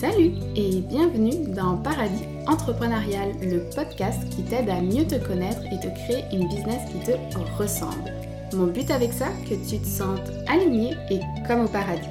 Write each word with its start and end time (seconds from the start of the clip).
Salut 0.00 0.32
et 0.56 0.80
bienvenue 0.80 1.46
dans 1.54 1.76
Paradis 1.76 2.24
Entrepreneurial, 2.48 3.32
le 3.40 3.70
podcast 3.74 4.28
qui 4.30 4.42
t'aide 4.42 4.68
à 4.68 4.80
mieux 4.80 5.06
te 5.06 5.14
connaître 5.14 5.62
et 5.66 5.78
te 5.78 5.86
créer 5.86 6.24
une 6.32 6.48
business 6.48 6.80
qui 6.90 6.98
te 6.98 7.12
ressemble. 7.56 8.12
Mon 8.54 8.66
but 8.66 8.90
avec 8.90 9.12
ça, 9.12 9.28
que 9.48 9.54
tu 9.54 9.78
te 9.78 9.86
sentes 9.86 10.32
aligné 10.48 10.94
et 11.10 11.20
comme 11.46 11.64
au 11.64 11.68
paradis. 11.68 12.08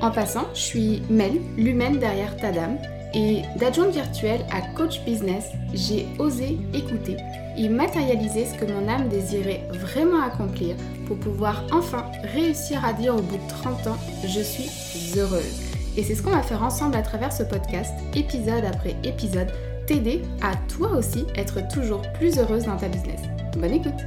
En 0.00 0.10
passant, 0.10 0.46
je 0.52 0.60
suis 0.60 1.02
Mel, 1.08 1.40
l'humaine 1.56 1.98
derrière 1.98 2.36
ta 2.36 2.50
dame, 2.50 2.76
et 3.14 3.42
d'adjointe 3.58 3.94
virtuelle 3.94 4.44
à 4.52 4.60
coach 4.76 5.00
business, 5.04 5.44
j'ai 5.72 6.06
osé 6.18 6.58
écouter 6.74 7.16
et 7.56 7.68
matérialiser 7.68 8.46
ce 8.46 8.54
que 8.54 8.70
mon 8.70 8.88
âme 8.88 9.08
désirait 9.08 9.66
vraiment 9.70 10.22
accomplir 10.22 10.74
pour 11.06 11.16
pouvoir 11.18 11.64
enfin 11.72 12.04
réussir 12.34 12.84
à 12.84 12.92
dire 12.92 13.14
au 13.14 13.22
bout 13.22 13.36
de 13.36 13.48
30 13.48 13.86
ans, 13.86 13.96
je 14.26 14.40
suis 14.40 15.18
heureuse. 15.18 15.65
Et 15.96 16.02
c'est 16.02 16.14
ce 16.14 16.22
qu'on 16.22 16.30
va 16.30 16.42
faire 16.42 16.62
ensemble 16.62 16.94
à 16.94 17.02
travers 17.02 17.32
ce 17.32 17.42
podcast, 17.42 17.92
épisode 18.14 18.64
après 18.66 18.96
épisode, 19.02 19.48
t'aider 19.86 20.20
à 20.42 20.54
toi 20.68 20.94
aussi 20.94 21.24
être 21.36 21.66
toujours 21.72 22.02
plus 22.12 22.38
heureuse 22.38 22.64
dans 22.64 22.76
ta 22.76 22.88
business. 22.88 23.20
Bonne 23.56 23.72
écoute 23.72 24.04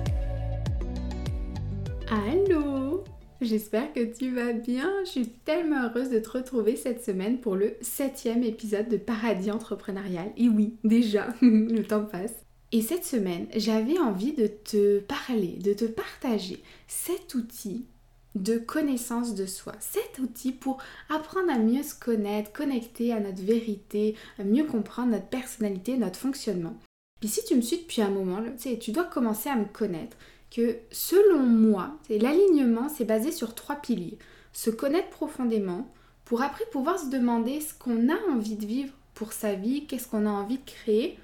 Allô 2.12 3.04
J'espère 3.42 3.92
que 3.94 4.02
tu 4.02 4.36
vas 4.36 4.54
bien. 4.54 4.88
Je 5.06 5.10
suis 5.10 5.30
tellement 5.30 5.86
heureuse 5.86 6.12
de 6.12 6.20
te 6.20 6.30
retrouver 6.30 6.76
cette 6.76 7.04
semaine 7.04 7.40
pour 7.40 7.56
le 7.56 7.74
septième 7.82 8.44
épisode 8.44 8.90
de 8.90 8.98
Paradis 8.98 9.50
Entrepreneurial. 9.50 10.32
Et 10.38 10.50
oui, 10.50 10.76
déjà, 10.84 11.28
le 11.42 11.82
temps 11.82 12.06
passe. 12.06 12.36
Et 12.72 12.82
cette 12.82 13.06
semaine, 13.06 13.48
j'avais 13.56 13.98
envie 13.98 14.34
de 14.34 14.46
te 14.46 15.00
parler, 15.00 15.58
de 15.64 15.74
te 15.74 15.86
partager 15.86 16.62
cet 16.88 17.34
outil 17.34 17.88
de 18.36 18.58
connaissance 18.58 19.36
de 19.36 19.46
soi. 19.46 19.74
Cet 19.80 20.20
outil 20.20 20.52
pour 20.52 20.78
apprendre 21.10 21.52
à 21.52 21.58
mieux 21.58 21.84
se 21.84 21.96
connaître, 21.96 22.52
connecter 22.52 23.12
à 23.14 23.20
notre 23.20 23.42
vérité, 23.42 24.16
à 24.38 24.44
mieux 24.44 24.66
comprendre 24.66 25.12
notre 25.12 25.28
personnalité, 25.28 25.98
notre 25.98 26.20
fonctionnement. 26.20 26.78
Puis 27.20 27.30
si 27.30 27.44
tu 27.44 27.56
me 27.56 27.62
suis 27.62 27.80
depuis 27.80 28.02
un 28.02 28.10
moment, 28.10 28.42
tu 28.80 28.92
dois 28.92 29.04
commencer 29.04 29.50
à 29.50 29.56
me 29.56 29.66
connaître 29.66 30.16
que 30.52 30.78
selon 30.92 31.40
moi, 31.40 31.98
l'alignement, 32.10 32.90
c'est 32.90 33.06
basé 33.06 33.32
sur 33.32 33.56
trois 33.56 33.76
piliers. 33.76 34.18
Se 34.54 34.70
connaître 34.70 35.10
profondément 35.10 35.92
pour 36.26 36.42
après 36.42 36.66
pouvoir 36.72 37.00
se 37.00 37.10
demander 37.10 37.60
ce 37.60 37.74
qu'on 37.74 38.10
a 38.10 38.18
envie 38.32 38.56
de 38.56 38.66
vivre 38.66 38.94
pour 39.14 39.34
sa 39.34 39.54
vie, 39.54 39.86
qu'est-ce 39.86 40.08
qu'on 40.08 40.26
a 40.26 40.30
envie 40.30 40.60
de 40.60 40.66
créer 40.66 41.20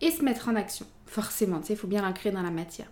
et 0.00 0.10
se 0.10 0.22
mettre 0.22 0.48
en 0.48 0.56
action. 0.56 0.86
Forcément, 1.06 1.60
il 1.68 1.76
faut 1.76 1.86
bien 1.86 2.02
l'incréer 2.02 2.32
dans 2.32 2.42
la 2.42 2.50
matière. 2.50 2.90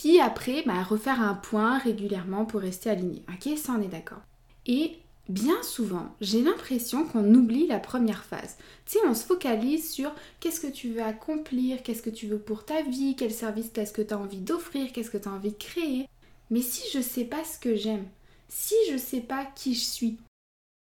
Puis 0.00 0.18
après, 0.18 0.62
bah, 0.64 0.82
refaire 0.82 1.20
un 1.20 1.34
point 1.34 1.76
régulièrement 1.76 2.46
pour 2.46 2.62
rester 2.62 2.88
aligné. 2.88 3.22
Ok, 3.28 3.58
ça 3.58 3.74
on 3.78 3.82
est 3.82 3.88
d'accord. 3.88 4.22
Et 4.64 4.96
bien 5.28 5.62
souvent, 5.62 6.14
j'ai 6.22 6.40
l'impression 6.40 7.04
qu'on 7.04 7.34
oublie 7.34 7.66
la 7.66 7.78
première 7.78 8.24
phase. 8.24 8.56
Tu 8.86 8.92
sais, 8.92 9.06
on 9.06 9.12
se 9.12 9.26
focalise 9.26 9.90
sur 9.90 10.10
qu'est-ce 10.40 10.60
que 10.60 10.72
tu 10.72 10.88
veux 10.88 11.02
accomplir, 11.02 11.82
qu'est-ce 11.82 12.00
que 12.00 12.08
tu 12.08 12.28
veux 12.28 12.38
pour 12.38 12.64
ta 12.64 12.80
vie, 12.80 13.14
quel 13.14 13.30
service 13.30 13.68
qu'est-ce 13.74 13.92
que 13.92 14.00
tu 14.00 14.14
as 14.14 14.18
envie 14.18 14.40
d'offrir, 14.40 14.90
qu'est-ce 14.90 15.10
que 15.10 15.18
tu 15.18 15.28
as 15.28 15.32
envie 15.32 15.52
de 15.52 15.58
créer. 15.58 16.08
Mais 16.48 16.62
si 16.62 16.82
je 16.94 17.02
sais 17.02 17.24
pas 17.24 17.44
ce 17.44 17.58
que 17.58 17.76
j'aime, 17.76 18.06
si 18.48 18.74
je 18.90 18.96
sais 18.96 19.20
pas 19.20 19.44
qui 19.54 19.74
je 19.74 19.84
suis, 19.84 20.16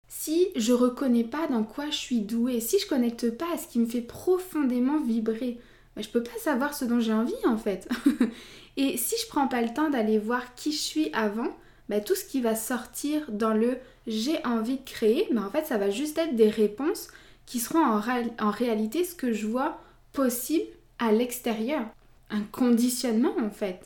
si 0.08 0.50
je 0.56 0.72
reconnais 0.72 1.24
pas 1.24 1.48
dans 1.48 1.64
quoi 1.64 1.90
je 1.90 1.98
suis 1.98 2.22
douée, 2.22 2.60
si 2.60 2.78
je 2.78 2.88
connecte 2.88 3.32
pas 3.32 3.56
à 3.56 3.58
ce 3.58 3.68
qui 3.68 3.80
me 3.80 3.88
fait 3.88 4.02
profondément 4.02 5.02
vibrer, 5.02 5.58
bah, 6.00 6.05
je 6.05 6.09
peux 6.17 6.23
pas 6.23 6.38
savoir 6.39 6.73
ce 6.73 6.86
dont 6.86 7.02
j'ai 7.02 7.11
envie 7.11 7.33
en 7.45 7.58
fait. 7.58 7.89
Et 8.78 8.95
si 8.95 9.16
je 9.22 9.28
prends 9.28 9.50
pas 9.50 9.61
le 9.61 9.73
temps 9.73 9.89
d'aller 9.89 10.17
voir 10.17 10.56
qui 10.56 10.72
je 10.72 10.78
suis 10.78 11.09
avant, 11.11 11.50
bah, 11.89 12.00
tout 12.00 12.16
ce 12.16 12.23
qui 12.23 12.39
va 12.39 12.56
sortir 12.56 13.30
dans 13.30 13.53
le 13.53 13.78
j'ai 14.08 14.44
envie 14.45 14.78
de 14.78 14.86
créer, 14.86 15.28
en 15.38 15.50
fait 15.50 15.66
ça 15.66 15.78
va 15.78 15.89
juste 15.89 16.17
être 16.17 16.38
des 16.38 16.47
réponses 16.50 17.09
qui 17.45 17.59
seront 17.59 17.83
en, 17.83 18.50
réalité 18.50 19.03
ce 19.03 19.14
que 19.14 19.33
je 19.33 19.45
vois 19.45 19.81
possible 20.14 20.66
à 21.00 21.11
l'extérieur. 21.11 21.81
Un 22.30 22.44
conditionnement 22.52 23.36
en 23.41 23.50
fait. 23.50 23.86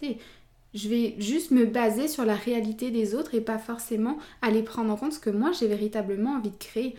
Je 0.75 0.89
vais 0.89 1.15
juste 1.17 1.49
me 1.49 1.65
baser 1.65 2.07
sur 2.07 2.25
la 2.25 2.35
réalité 2.35 2.91
des 2.91 3.15
autres 3.15 3.33
et 3.33 3.41
pas 3.41 3.57
forcément 3.57 4.17
aller 4.41 4.61
prendre 4.61 4.91
en 4.91 4.97
compte 4.97 5.13
ce 5.13 5.19
que 5.19 5.29
moi 5.29 5.51
j'ai 5.51 5.67
véritablement 5.67 6.35
envie 6.35 6.51
de 6.51 6.57
créer. 6.57 6.95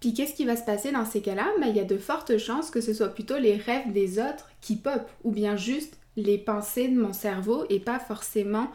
Puis 0.00 0.14
qu'est-ce 0.14 0.34
qui 0.34 0.44
va 0.44 0.56
se 0.56 0.64
passer 0.64 0.92
dans 0.92 1.04
ces 1.04 1.20
cas-là? 1.20 1.46
Bah, 1.60 1.66
Il 1.68 1.76
y 1.76 1.80
a 1.80 1.84
de 1.84 1.98
fortes 1.98 2.38
chances 2.38 2.70
que 2.70 2.80
ce 2.80 2.94
soit 2.94 3.08
plutôt 3.08 3.38
les 3.38 3.56
rêves 3.56 3.92
des 3.92 4.18
autres 4.18 4.48
qui 4.60 4.76
pop, 4.76 5.02
ou 5.24 5.30
bien 5.30 5.56
juste 5.56 5.98
les 6.16 6.38
pensées 6.38 6.88
de 6.88 7.00
mon 7.00 7.12
cerveau 7.12 7.64
et 7.68 7.80
pas 7.80 7.98
forcément 7.98 8.68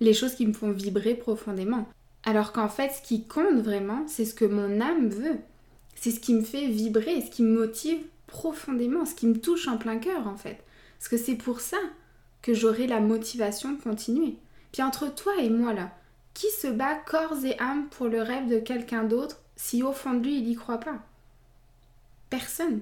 les 0.00 0.14
choses 0.14 0.34
qui 0.34 0.46
me 0.46 0.52
font 0.52 0.70
vibrer 0.70 1.14
profondément. 1.14 1.86
Alors 2.24 2.52
qu'en 2.52 2.68
fait, 2.68 2.90
ce 2.90 3.02
qui 3.02 3.24
compte 3.24 3.60
vraiment, 3.60 4.04
c'est 4.06 4.24
ce 4.24 4.34
que 4.34 4.44
mon 4.44 4.80
âme 4.80 5.08
veut. 5.08 5.38
C'est 5.94 6.10
ce 6.10 6.20
qui 6.20 6.34
me 6.34 6.42
fait 6.42 6.66
vibrer, 6.66 7.20
ce 7.20 7.30
qui 7.30 7.42
me 7.42 7.58
motive 7.58 8.00
profondément, 8.26 9.04
ce 9.04 9.14
qui 9.14 9.26
me 9.26 9.38
touche 9.38 9.68
en 9.68 9.76
plein 9.76 9.98
cœur 9.98 10.26
en 10.26 10.36
fait. 10.36 10.58
Parce 10.98 11.08
que 11.08 11.16
c'est 11.16 11.36
pour 11.36 11.60
ça 11.60 11.78
que 12.42 12.54
j'aurai 12.54 12.86
la 12.86 13.00
motivation 13.00 13.72
de 13.72 13.80
continuer. 13.80 14.36
Puis 14.72 14.82
entre 14.82 15.12
toi 15.14 15.32
et 15.40 15.50
moi 15.50 15.74
là, 15.74 15.90
qui 16.34 16.46
se 16.50 16.68
bat 16.68 16.94
corps 16.94 17.44
et 17.44 17.58
âme 17.58 17.88
pour 17.90 18.06
le 18.06 18.22
rêve 18.22 18.48
de 18.48 18.58
quelqu'un 18.58 19.04
d'autre 19.04 19.40
si 19.60 19.82
au 19.82 19.92
fond 19.92 20.14
de 20.14 20.24
lui 20.24 20.38
il 20.38 20.44
n'y 20.44 20.54
croit 20.54 20.78
pas 20.80 20.98
Personne. 22.30 22.80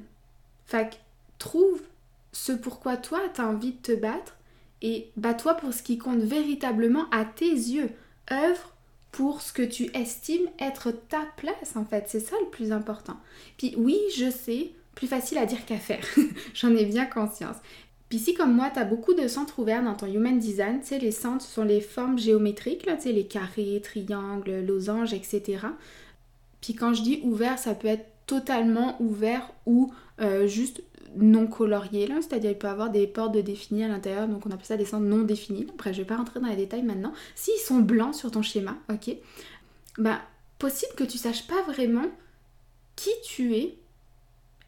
Fait 0.66 1.00
trouve 1.38 1.80
ce 2.32 2.52
pourquoi 2.52 2.96
toi 2.96 3.20
tu 3.34 3.40
as 3.40 3.48
envie 3.48 3.72
de 3.72 3.82
te 3.82 3.92
battre 3.92 4.36
et 4.80 5.10
bats-toi 5.16 5.54
pour 5.54 5.74
ce 5.74 5.82
qui 5.82 5.98
compte 5.98 6.20
véritablement 6.20 7.10
à 7.10 7.24
tes 7.24 7.50
yeux. 7.50 7.90
Œuvre 8.30 8.72
pour 9.10 9.42
ce 9.42 9.52
que 9.52 9.62
tu 9.62 9.90
estimes 9.96 10.48
être 10.60 10.92
ta 10.92 11.26
place 11.36 11.74
en 11.74 11.84
fait, 11.84 12.04
c'est 12.06 12.20
ça 12.20 12.36
le 12.40 12.50
plus 12.50 12.70
important. 12.70 13.16
Puis 13.56 13.74
oui, 13.76 13.98
je 14.16 14.30
sais, 14.30 14.70
plus 14.94 15.08
facile 15.08 15.38
à 15.38 15.46
dire 15.46 15.64
qu'à 15.66 15.78
faire, 15.78 16.04
j'en 16.54 16.76
ai 16.76 16.84
bien 16.84 17.06
conscience. 17.06 17.56
Puis 18.08 18.18
si 18.18 18.34
comme 18.34 18.54
moi, 18.54 18.70
tu 18.72 18.78
as 18.78 18.84
beaucoup 18.84 19.14
de 19.14 19.26
centres 19.26 19.58
ouverts 19.58 19.82
dans 19.82 19.94
ton 19.94 20.06
Human 20.06 20.38
Design, 20.38 20.80
tu 20.80 20.88
sais, 20.88 20.98
les 20.98 21.10
centres 21.10 21.44
sont 21.44 21.64
les 21.64 21.80
formes 21.80 22.18
géométriques, 22.18 22.86
tu 22.86 23.00
sais, 23.00 23.12
les 23.12 23.26
carrés, 23.26 23.82
triangles, 23.82 24.64
losanges, 24.64 25.12
etc. 25.12 25.58
Puis 26.60 26.74
quand 26.74 26.94
je 26.94 27.02
dis 27.02 27.20
ouvert, 27.22 27.58
ça 27.58 27.74
peut 27.74 27.88
être 27.88 28.06
totalement 28.26 29.00
ouvert 29.00 29.50
ou 29.66 29.92
euh, 30.20 30.46
juste 30.46 30.82
non 31.16 31.46
coloriés, 31.46 32.06
là, 32.06 32.16
c'est-à-dire 32.20 32.50
il 32.50 32.58
peut 32.58 32.68
avoir 32.68 32.90
des 32.90 33.06
portes 33.06 33.32
de 33.32 33.40
définis 33.40 33.84
à 33.84 33.88
l'intérieur, 33.88 34.28
donc 34.28 34.44
on 34.46 34.50
appelle 34.50 34.66
ça 34.66 34.76
des 34.76 34.84
centres 34.84 35.06
non 35.06 35.22
définis. 35.22 35.66
Après, 35.70 35.94
je 35.94 35.98
vais 36.02 36.06
pas 36.06 36.16
rentrer 36.16 36.40
dans 36.40 36.48
les 36.48 36.56
détails 36.56 36.82
maintenant. 36.82 37.12
S'ils 37.34 37.60
sont 37.60 37.78
blancs 37.78 38.14
sur 38.14 38.30
ton 38.30 38.42
schéma, 38.42 38.76
ok, 38.92 39.16
bah 39.96 40.20
possible 40.58 40.92
que 40.96 41.04
tu 41.04 41.18
saches 41.18 41.46
pas 41.46 41.62
vraiment 41.62 42.06
qui 42.96 43.10
tu 43.24 43.54
es 43.54 43.78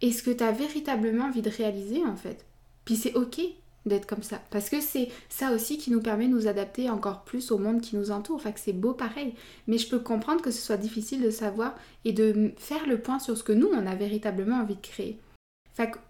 et 0.00 0.12
ce 0.12 0.22
que 0.22 0.30
tu 0.30 0.42
as 0.42 0.52
véritablement 0.52 1.26
envie 1.26 1.42
de 1.42 1.50
réaliser 1.50 2.04
en 2.04 2.16
fait. 2.16 2.46
Puis 2.84 2.96
c'est 2.96 3.14
ok 3.14 3.40
d'être 3.86 4.06
comme 4.06 4.22
ça. 4.22 4.40
Parce 4.50 4.68
que 4.68 4.80
c'est 4.80 5.08
ça 5.28 5.52
aussi 5.52 5.78
qui 5.78 5.90
nous 5.90 6.00
permet 6.00 6.28
de 6.28 6.32
nous 6.32 6.46
adapter 6.46 6.90
encore 6.90 7.24
plus 7.24 7.50
au 7.50 7.58
monde 7.58 7.80
qui 7.80 7.96
nous 7.96 8.10
entoure. 8.10 8.36
Enfin, 8.36 8.52
que 8.52 8.60
c'est 8.60 8.72
beau 8.72 8.92
pareil. 8.92 9.34
Mais 9.66 9.78
je 9.78 9.88
peux 9.88 10.00
comprendre 10.00 10.42
que 10.42 10.50
ce 10.50 10.60
soit 10.60 10.76
difficile 10.76 11.22
de 11.22 11.30
savoir 11.30 11.74
et 12.04 12.12
de 12.12 12.52
faire 12.58 12.86
le 12.86 13.00
point 13.00 13.18
sur 13.18 13.36
ce 13.36 13.42
que 13.42 13.52
nous, 13.52 13.68
on 13.68 13.86
a 13.86 13.94
véritablement 13.94 14.56
envie 14.56 14.76
de 14.76 14.80
créer 14.80 15.18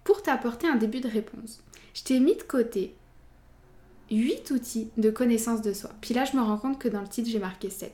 pour 0.04 0.22
t'apporter 0.22 0.66
un 0.66 0.76
début 0.76 1.00
de 1.00 1.08
réponse, 1.08 1.62
je 1.94 2.02
t'ai 2.02 2.20
mis 2.20 2.36
de 2.36 2.42
côté 2.42 2.94
8 4.10 4.50
outils 4.50 4.90
de 4.96 5.10
connaissance 5.10 5.62
de 5.62 5.72
soi. 5.72 5.90
Puis 6.00 6.14
là, 6.14 6.24
je 6.24 6.36
me 6.36 6.42
rends 6.42 6.58
compte 6.58 6.78
que 6.78 6.88
dans 6.88 7.00
le 7.00 7.08
titre, 7.08 7.28
j'ai 7.30 7.38
marqué 7.38 7.70
7. 7.70 7.92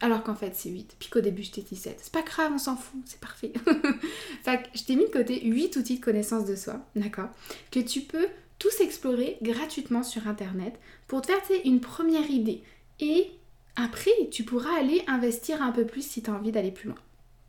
Alors 0.00 0.22
qu'en 0.22 0.36
fait, 0.36 0.54
c'est 0.54 0.70
8. 0.70 0.96
Puis 0.98 1.08
qu'au 1.08 1.20
début, 1.20 1.42
je 1.42 1.52
t'ai 1.52 1.62
dit 1.62 1.76
7. 1.76 1.98
C'est 2.00 2.12
pas 2.12 2.22
grave, 2.22 2.52
on 2.54 2.58
s'en 2.58 2.76
fout, 2.76 3.00
c'est 3.04 3.20
parfait. 3.20 3.52
fait 4.44 4.60
je 4.74 4.84
t'ai 4.84 4.94
mis 4.94 5.06
de 5.06 5.10
côté 5.10 5.44
8 5.44 5.76
outils 5.76 5.98
de 5.98 6.04
connaissance 6.04 6.44
de 6.44 6.54
soi, 6.54 6.80
d'accord? 6.94 7.30
Que 7.72 7.80
tu 7.80 8.02
peux 8.02 8.28
tous 8.58 8.80
explorer 8.80 9.38
gratuitement 9.42 10.02
sur 10.02 10.26
Internet 10.26 10.78
pour 11.06 11.22
te 11.22 11.28
faire 11.28 11.60
une 11.64 11.80
première 11.80 12.30
idée. 12.30 12.62
Et 13.00 13.30
après, 13.76 14.10
tu 14.30 14.42
pourras 14.42 14.78
aller 14.78 15.02
investir 15.06 15.62
un 15.62 15.72
peu 15.72 15.84
plus 15.84 16.02
si 16.02 16.22
tu 16.22 16.30
as 16.30 16.34
envie 16.34 16.52
d'aller 16.52 16.72
plus 16.72 16.88
loin. 16.88 16.98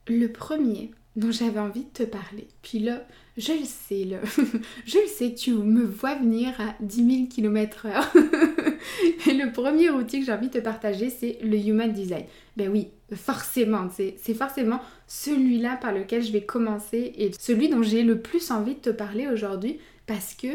Le 0.07 0.27
premier 0.27 0.91
dont 1.15 1.31
j'avais 1.31 1.59
envie 1.59 1.83
de 1.83 1.89
te 1.89 2.03
parler. 2.03 2.47
Puis 2.61 2.79
là, 2.79 3.05
je 3.37 3.51
le 3.53 3.65
sais, 3.65 4.05
là. 4.05 4.19
je 4.85 4.99
le 4.99 5.07
sais, 5.07 5.33
tu 5.33 5.53
me 5.53 5.83
vois 5.83 6.15
venir 6.15 6.53
à 6.61 6.75
10 6.81 7.15
000 7.17 7.27
km 7.27 7.87
h 7.87 9.27
Et 9.27 9.33
le 9.33 9.51
premier 9.51 9.89
outil 9.89 10.19
que 10.19 10.25
j'ai 10.25 10.31
envie 10.31 10.47
de 10.47 10.53
te 10.53 10.63
partager, 10.63 11.09
c'est 11.09 11.39
le 11.41 11.57
Human 11.57 11.91
Design. 11.91 12.25
Ben 12.57 12.69
oui, 12.69 12.89
forcément, 13.15 13.89
c'est 13.89 14.33
forcément 14.33 14.79
celui-là 15.07 15.77
par 15.77 15.93
lequel 15.93 16.23
je 16.23 16.31
vais 16.31 16.43
commencer 16.43 17.13
et 17.17 17.31
celui 17.37 17.69
dont 17.69 17.83
j'ai 17.83 18.03
le 18.03 18.19
plus 18.19 18.51
envie 18.51 18.75
de 18.75 18.79
te 18.79 18.89
parler 18.89 19.27
aujourd'hui 19.27 19.79
parce 20.05 20.33
que 20.33 20.47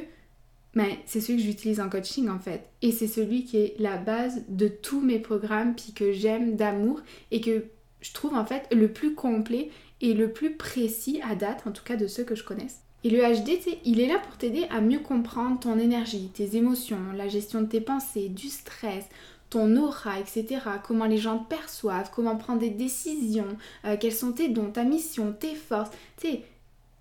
ben, 0.75 0.89
c'est 1.07 1.21
celui 1.21 1.39
que 1.39 1.45
j'utilise 1.45 1.81
en 1.81 1.89
coaching 1.89 2.29
en 2.29 2.39
fait. 2.39 2.69
Et 2.83 2.93
c'est 2.93 3.07
celui 3.07 3.45
qui 3.45 3.59
est 3.59 3.77
la 3.79 3.97
base 3.97 4.43
de 4.49 4.69
tous 4.69 5.01
mes 5.01 5.19
programmes, 5.19 5.75
puis 5.75 5.93
que 5.93 6.13
j'aime 6.13 6.57
d'amour 6.57 7.01
et 7.31 7.41
que 7.41 7.65
je 8.01 8.13
trouve 8.13 8.35
en 8.35 8.45
fait 8.45 8.67
le 8.73 8.93
plus 8.93 9.15
complet 9.15 9.71
et 10.01 10.15
le 10.15 10.33
plus 10.33 10.57
précis 10.57 11.21
à 11.29 11.35
date, 11.35 11.67
en 11.67 11.73
tout 11.73 11.85
cas 11.85 11.97
de 11.97 12.07
ceux 12.07 12.25
que 12.25 12.35
je 12.35 12.45
connaisse. 12.45 12.81
Et 13.05 13.11
le 13.11 13.19
HD, 13.19 13.59
il 13.85 14.01
est 14.01 14.07
là 14.07 14.19
pour 14.19 14.37
t'aider 14.37 14.67
à 14.71 14.81
mieux 14.81 14.99
comprendre 14.99 15.61
ton 15.61 15.79
énergie, 15.79 16.31
tes 16.33 16.57
émotions, 16.57 16.99
la 17.15 17.29
gestion 17.29 17.61
de 17.61 17.67
tes 17.67 17.83
pensées, 17.83 18.29
du 18.29 18.49
stress, 18.49 19.05
ton 19.51 19.77
aura, 19.77 20.19
etc. 20.19 20.61
Comment 20.87 21.05
les 21.05 21.19
gens 21.19 21.39
perçoivent, 21.39 22.11
comment 22.15 22.37
prendre 22.37 22.61
des 22.61 22.71
décisions, 22.71 23.57
euh, 23.85 23.97
quels 24.01 24.15
sont 24.15 24.33
tes 24.33 24.49
dons, 24.49 24.71
ta 24.71 24.85
mission, 24.85 25.33
tes 25.39 25.55
forces. 25.55 25.91
Tu 26.17 26.29
sais, 26.29 26.43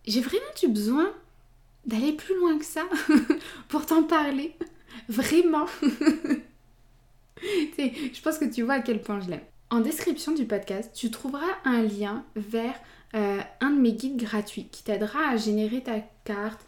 j'ai 0.05 0.21
vraiment 0.21 0.43
eu 0.61 0.67
besoin 0.67 1.13
d'aller 1.85 2.13
plus 2.13 2.37
loin 2.37 2.57
que 2.57 2.65
ça 2.65 2.83
pour 3.67 3.85
t'en 3.85 4.03
parler. 4.03 4.55
Vraiment. 5.09 5.65
je 7.41 8.21
pense 8.21 8.37
que 8.37 8.45
tu 8.45 8.63
vois 8.63 8.75
à 8.75 8.81
quel 8.81 9.01
point 9.01 9.19
je 9.19 9.29
l'aime. 9.29 9.43
En 9.69 9.79
description 9.79 10.33
du 10.33 10.45
podcast, 10.45 10.91
tu 10.93 11.09
trouveras 11.11 11.57
un 11.65 11.81
lien 11.81 12.23
vers 12.35 12.75
euh, 13.15 13.39
un 13.59 13.71
de 13.71 13.79
mes 13.79 13.93
guides 13.93 14.17
gratuits 14.17 14.67
qui 14.71 14.83
t'aidera 14.83 15.29
à 15.29 15.37
générer 15.37 15.81
ta 15.81 15.99
carte, 16.25 16.61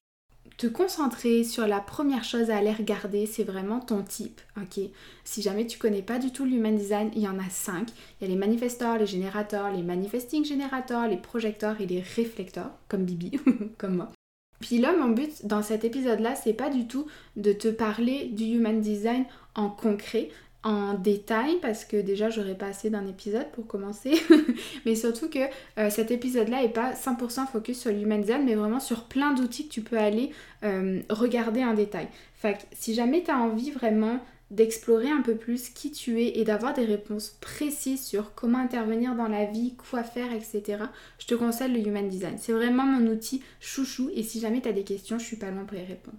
te 0.57 0.67
concentrer 0.67 1.43
sur 1.43 1.67
la 1.67 1.81
première 1.81 2.23
chose 2.23 2.49
à 2.49 2.57
aller 2.57 2.71
regarder, 2.71 3.25
c'est 3.25 3.43
vraiment 3.43 3.79
ton 3.79 4.03
type, 4.03 4.41
ok? 4.57 4.79
Si 5.23 5.41
jamais 5.41 5.67
tu 5.67 5.77
connais 5.77 6.01
pas 6.01 6.17
du 6.17 6.31
tout 6.31 6.45
l'human 6.45 6.75
design, 6.75 7.11
il 7.15 7.21
y 7.21 7.27
en 7.27 7.39
a 7.39 7.49
cinq. 7.49 7.89
Il 7.89 8.23
y 8.23 8.25
a 8.25 8.33
les 8.33 8.39
manifestors, 8.39 8.97
les 8.97 9.05
générateurs, 9.05 9.71
les 9.71 9.83
manifesting 9.83 10.45
générateurs, 10.45 11.07
les 11.07 11.17
projecteurs 11.17 11.81
et 11.81 11.85
les 11.85 12.01
réflecteurs, 12.01 12.71
comme 12.87 13.03
Bibi, 13.03 13.39
comme 13.77 13.97
moi. 13.97 14.11
Puis 14.59 14.77
là, 14.77 14.93
mon 14.95 15.09
but 15.09 15.45
dans 15.45 15.61
cet 15.61 15.83
épisode-là, 15.83 16.35
c'est 16.35 16.53
pas 16.53 16.69
du 16.69 16.87
tout 16.87 17.07
de 17.35 17.51
te 17.51 17.67
parler 17.67 18.29
du 18.31 18.45
human 18.45 18.79
design 18.79 19.25
en 19.55 19.69
concret, 19.69 20.29
en 20.65 20.95
détail 20.95 21.59
parce 21.61 21.85
que 21.85 21.97
déjà 21.97 22.31
j'aurais 22.31 22.55
pas 22.55 22.65
assez 22.65 22.89
d'un 22.89 23.05
épisode 23.07 23.47
pour 23.51 23.67
commencer. 23.67 24.13
Mais 24.85 24.95
surtout 24.95 25.29
que 25.29 25.39
euh, 25.77 25.91
cet 25.91 26.09
épisode 26.09 26.49
là 26.49 26.63
est 26.63 26.69
pas 26.69 26.93
100% 26.93 27.47
focus 27.47 27.79
sur 27.79 27.91
l'human 27.91 28.19
design 28.19 28.43
mais 28.43 28.55
vraiment 28.55 28.79
sur 28.79 29.03
plein 29.03 29.33
d'outils 29.33 29.67
que 29.67 29.73
tu 29.73 29.81
peux 29.81 29.99
aller 29.99 30.31
euh, 30.63 31.01
regarder 31.09 31.63
en 31.63 31.75
détail. 31.75 32.07
Fait 32.33 32.67
si 32.71 32.95
jamais 32.95 33.21
tu 33.23 33.29
as 33.29 33.37
envie 33.37 33.69
vraiment 33.69 34.19
d'explorer 34.55 35.09
un 35.09 35.21
peu 35.21 35.35
plus 35.35 35.69
qui 35.69 35.91
tu 35.91 36.21
es 36.21 36.39
et 36.39 36.43
d'avoir 36.43 36.73
des 36.73 36.85
réponses 36.85 37.37
précises 37.41 38.03
sur 38.03 38.33
comment 38.33 38.59
intervenir 38.59 39.15
dans 39.15 39.27
la 39.27 39.45
vie, 39.45 39.75
quoi 39.75 40.03
faire, 40.03 40.31
etc. 40.33 40.83
Je 41.19 41.27
te 41.27 41.35
conseille 41.35 41.71
le 41.71 41.87
Human 41.87 42.07
Design. 42.07 42.37
C'est 42.39 42.53
vraiment 42.53 42.85
mon 42.85 43.05
outil 43.11 43.43
chouchou 43.59 44.09
et 44.13 44.23
si 44.23 44.39
jamais 44.39 44.61
tu 44.61 44.69
as 44.69 44.73
des 44.73 44.83
questions, 44.83 45.19
je 45.19 45.25
suis 45.25 45.37
pas 45.37 45.51
loin 45.51 45.65
pour 45.65 45.77
y 45.77 45.85
répondre. 45.85 46.17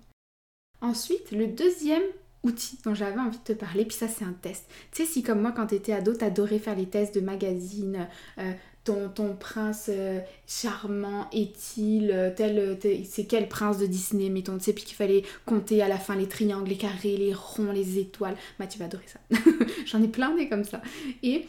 Ensuite, 0.81 1.33
le 1.33 1.47
deuxième 1.47 2.03
outil 2.43 2.79
dont 2.85 2.95
j'avais 2.95 3.19
envie 3.19 3.39
de 3.39 3.43
te 3.43 3.53
parler, 3.53 3.85
puis 3.85 3.97
ça 3.97 4.09
c'est 4.09 4.25
un 4.25 4.35
test. 4.35 4.67
Tu 4.93 5.05
sais, 5.05 5.11
si 5.11 5.23
comme 5.23 5.41
moi 5.41 5.53
quand 5.53 5.67
t'étais 5.67 5.93
ado, 5.93 6.15
t'adorais 6.15 6.59
faire 6.59 6.77
les 6.77 6.87
tests 6.87 7.15
de 7.15 7.21
magazines, 7.21 8.07
euh, 8.39 8.53
ton, 8.87 9.35
prince 9.35 9.91
euh, 9.93 10.21
charmant 10.47 11.29
est-il 11.33 12.11
euh, 12.11 12.31
tel, 12.35 12.79
c'est 13.05 13.25
quel 13.25 13.49
prince 13.49 13.79
de 13.79 13.87
Disney, 13.87 14.29
mettons, 14.31 14.57
tu 14.59 14.65
sais, 14.65 14.73
puis 14.73 14.85
qu'il 14.85 14.97
fallait 14.97 15.23
compter 15.45 15.83
à 15.83 15.89
la 15.89 15.99
fin 15.99 16.15
les 16.15 16.29
triangles, 16.29 16.69
les 16.69 16.77
carrés, 16.77 17.17
les 17.17 17.35
ronds, 17.35 17.73
les 17.73 17.99
étoiles, 17.99 18.37
bah 18.59 18.67
tu 18.67 18.79
vas 18.79 18.87
adorer 18.87 19.07
ça. 19.07 19.21
J'en 19.87 20.03
ai 20.03 20.09
plein 20.09 20.35
des 20.35 20.49
comme 20.49 20.65
ça. 20.65 20.81
Et 21.23 21.47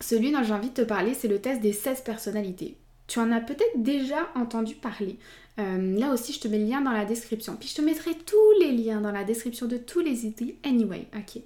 celui 0.00 0.32
dont 0.32 0.42
j'ai 0.42 0.54
envie 0.54 0.70
de 0.70 0.74
te 0.74 0.82
parler, 0.82 1.14
c'est 1.14 1.28
le 1.28 1.40
test 1.40 1.60
des 1.60 1.72
16 1.72 2.02
personnalités. 2.02 2.76
Tu 3.06 3.18
en 3.18 3.30
as 3.32 3.40
peut-être 3.40 3.82
déjà 3.82 4.30
entendu 4.34 4.74
parler. 4.74 5.18
Euh, 5.58 5.98
là 5.98 6.12
aussi, 6.12 6.32
je 6.32 6.40
te 6.40 6.48
mets 6.48 6.58
le 6.58 6.64
lien 6.66 6.80
dans 6.80 6.92
la 6.92 7.04
description. 7.04 7.56
Puis 7.56 7.68
je 7.68 7.76
te 7.76 7.82
mettrai 7.82 8.14
tous 8.14 8.60
les 8.60 8.72
liens 8.72 9.00
dans 9.00 9.12
la 9.12 9.24
description 9.24 9.66
de 9.66 9.76
tous 9.76 10.00
les 10.00 10.24
outils 10.24 10.56
anyway. 10.64 11.06
Ok. 11.16 11.42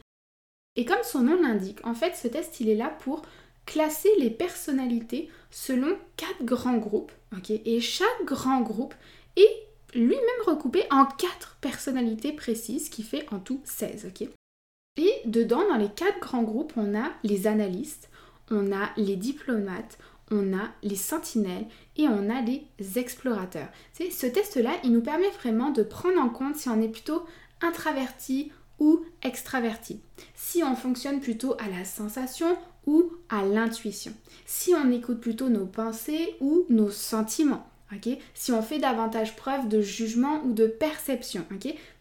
Et 0.77 0.85
comme 0.85 1.03
son 1.03 1.23
nom 1.23 1.41
l'indique, 1.43 1.85
en 1.85 1.95
fait, 1.95 2.15
ce 2.15 2.29
test, 2.29 2.61
il 2.61 2.69
est 2.69 2.77
là 2.77 2.97
pour 3.01 3.23
classer 3.69 4.09
les 4.19 4.31
personnalités 4.31 5.29
selon 5.51 5.99
quatre 6.17 6.43
grands 6.43 6.79
groupes. 6.79 7.13
Ok. 7.37 7.51
Et 7.51 7.81
chaque 7.81 8.25
grand 8.25 8.63
groupe 8.63 8.95
est 9.37 9.69
lui-même 9.95 10.43
recoupé 10.47 10.85
en 10.91 11.05
quatre 11.05 11.59
personnalités 11.61 12.33
précises, 12.33 12.89
qui 12.89 13.03
fait 13.03 13.27
en 13.31 13.39
tout 13.39 13.61
16. 13.65 14.07
Ok. 14.09 14.29
Et 14.97 15.13
dedans, 15.27 15.69
dans 15.69 15.77
les 15.77 15.91
quatre 15.91 16.19
grands 16.19 16.43
groupes, 16.43 16.73
on 16.77 16.99
a 16.99 17.11
les 17.23 17.47
analystes, 17.47 18.09
on 18.51 18.73
a 18.73 18.89
les 18.97 19.17
diplomates, 19.17 19.99
on 20.31 20.57
a 20.57 20.71
les 20.83 20.97
sentinelles 20.97 21.67
et 21.97 22.09
on 22.09 22.31
a 22.31 22.41
les 22.41 22.67
explorateurs. 22.97 23.69
ce 23.93 24.27
test-là, 24.27 24.73
il 24.83 24.93
nous 24.93 25.03
permet 25.03 25.31
vraiment 25.31 25.71
de 25.71 25.83
prendre 25.83 26.21
en 26.21 26.31
compte 26.31 26.57
si 26.57 26.71
on 26.71 26.81
est 26.81 26.89
plutôt 26.89 27.25
intraverti 27.61 28.51
ou 28.79 29.05
extraverti. 29.23 30.01
Si 30.35 30.63
on 30.63 30.75
fonctionne 30.75 31.21
plutôt 31.21 31.55
à 31.55 31.69
la 31.69 31.85
sensation 31.85 32.57
à 33.29 33.45
l'intuition. 33.45 34.13
Si 34.47 34.75
on 34.75 34.91
écoute 34.91 35.21
plutôt 35.21 35.49
nos 35.49 35.67
pensées 35.67 36.37
ou 36.41 36.65
nos 36.69 36.91
sentiments. 36.91 37.67
si 38.35 38.53
on 38.53 38.63
fait 38.63 38.79
davantage 38.79 39.37
preuve 39.37 39.69
de 39.69 39.81
jugement 39.81 40.43
ou 40.45 40.53
de 40.53 40.67
perception. 40.67 41.45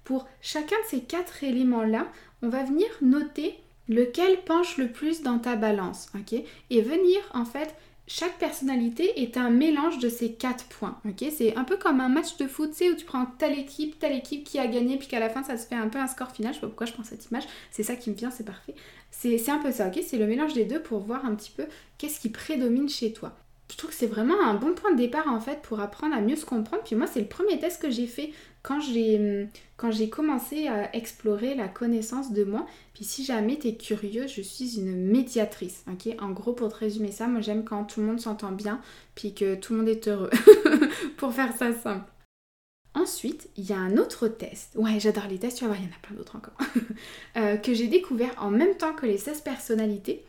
Pour 0.03 0.27
chacun 0.41 0.75
de 0.83 0.89
ces 0.89 1.01
quatre 1.01 1.43
éléments-là, 1.43 2.07
on 2.41 2.49
va 2.49 2.63
venir 2.63 2.87
noter 3.01 3.55
lequel 3.89 4.43
penche 4.43 4.77
le 4.77 4.89
plus 4.89 5.21
dans 5.21 5.39
ta 5.39 5.55
balance. 5.55 6.09
Et 6.69 6.81
venir 6.81 7.19
en 7.33 7.45
fait 7.45 7.73
chaque 8.07 8.37
personnalité 8.37 9.21
est 9.21 9.37
un 9.37 9.49
mélange 9.49 9.99
de 9.99 10.09
ces 10.09 10.33
quatre 10.33 10.65
points. 10.65 10.99
ok? 11.05 11.25
C'est 11.35 11.55
un 11.57 11.65
peu 11.65 11.77
comme 11.77 11.99
un 11.99 12.09
match 12.09 12.37
de 12.37 12.47
foot, 12.47 12.73
tu 12.75 12.89
où 12.89 12.95
tu 12.95 13.05
prends 13.05 13.25
telle 13.37 13.59
équipe, 13.59 13.99
telle 13.99 14.15
équipe 14.15 14.45
qui 14.45 14.59
a 14.59 14.67
gagné, 14.67 14.97
puis 14.97 15.07
qu'à 15.07 15.19
la 15.19 15.29
fin 15.29 15.43
ça 15.43 15.57
se 15.57 15.67
fait 15.67 15.75
un 15.75 15.89
peu 15.89 15.99
un 15.99 16.07
score 16.07 16.31
final. 16.31 16.53
Je 16.53 16.55
sais 16.55 16.61
pas 16.61 16.67
pourquoi 16.67 16.87
je 16.87 16.93
prends 16.93 17.03
cette 17.03 17.29
image, 17.29 17.43
c'est 17.69 17.83
ça 17.83 17.95
qui 17.95 18.09
me 18.09 18.15
vient, 18.15 18.31
c'est 18.31 18.45
parfait. 18.45 18.75
C'est 19.11 19.49
un 19.49 19.59
peu 19.59 19.71
ça, 19.71 19.87
ok? 19.87 19.99
C'est 20.05 20.17
le 20.17 20.27
mélange 20.27 20.53
des 20.53 20.65
deux 20.65 20.81
pour 20.81 20.99
voir 20.99 21.25
un 21.25 21.35
petit 21.35 21.51
peu 21.51 21.65
qu'est-ce 21.97 22.19
qui 22.19 22.29
prédomine 22.29 22.89
chez 22.89 23.13
toi 23.13 23.35
je 23.69 23.75
trouve 23.75 23.89
que 23.89 23.95
c'est 23.95 24.07
vraiment 24.07 24.41
un 24.41 24.53
bon 24.53 24.73
point 24.73 24.91
de 24.91 24.97
départ 24.97 25.27
en 25.27 25.41
fait 25.41 25.61
pour 25.61 25.79
apprendre 25.79 26.15
à 26.15 26.21
mieux 26.21 26.35
se 26.35 26.45
comprendre. 26.45 26.83
Puis 26.83 26.95
moi, 26.95 27.05
c'est 27.07 27.19
le 27.19 27.27
premier 27.27 27.59
test 27.59 27.81
que 27.81 27.89
j'ai 27.89 28.07
fait 28.07 28.31
quand 28.63 28.79
j'ai, 28.79 29.49
j'ai 29.89 30.09
commencé 30.09 30.67
à 30.67 30.95
explorer 30.95 31.53
la 31.55 31.67
connaissance 31.67 32.31
de 32.31 32.43
moi. 32.43 32.65
Puis 32.93 33.03
si 33.03 33.25
jamais 33.25 33.57
tu 33.59 33.67
es 33.67 33.75
curieux, 33.75 34.27
je 34.27 34.41
suis 34.41 34.77
une 34.77 34.95
médiatrice. 34.95 35.83
ok? 35.91 36.15
En 36.19 36.31
gros, 36.31 36.53
pour 36.53 36.71
te 36.71 36.77
résumer 36.77 37.11
ça, 37.11 37.27
moi 37.27 37.41
j'aime 37.41 37.65
quand 37.65 37.83
tout 37.83 37.99
le 37.99 38.07
monde 38.07 38.19
s'entend 38.19 38.51
bien, 38.51 38.81
puis 39.15 39.33
que 39.33 39.55
tout 39.55 39.73
le 39.73 39.79
monde 39.79 39.89
est 39.89 40.07
heureux. 40.07 40.31
pour 41.17 41.33
faire 41.33 41.55
ça 41.55 41.73
simple. 41.73 42.09
Ensuite, 42.93 43.49
il 43.57 43.65
y 43.65 43.73
a 43.73 43.77
un 43.77 43.97
autre 43.97 44.27
test. 44.27 44.73
Ouais, 44.75 44.99
j'adore 44.99 45.27
les 45.27 45.37
tests, 45.37 45.59
tu 45.59 45.65
vas 45.65 45.71
voir, 45.71 45.79
il 45.79 45.85
y 45.85 45.87
en 45.87 45.95
a 45.95 45.99
plein 46.01 46.15
d'autres 46.15 46.35
encore. 46.35 46.57
Euh, 47.35 47.57
que 47.57 47.75
j'ai 47.75 47.85
découvert 47.85 48.33
en 48.39 48.49
même 48.49 48.75
temps 48.75 48.95
que 48.95 49.05
les 49.05 49.19
16 49.19 49.41
personnalités 49.41 50.25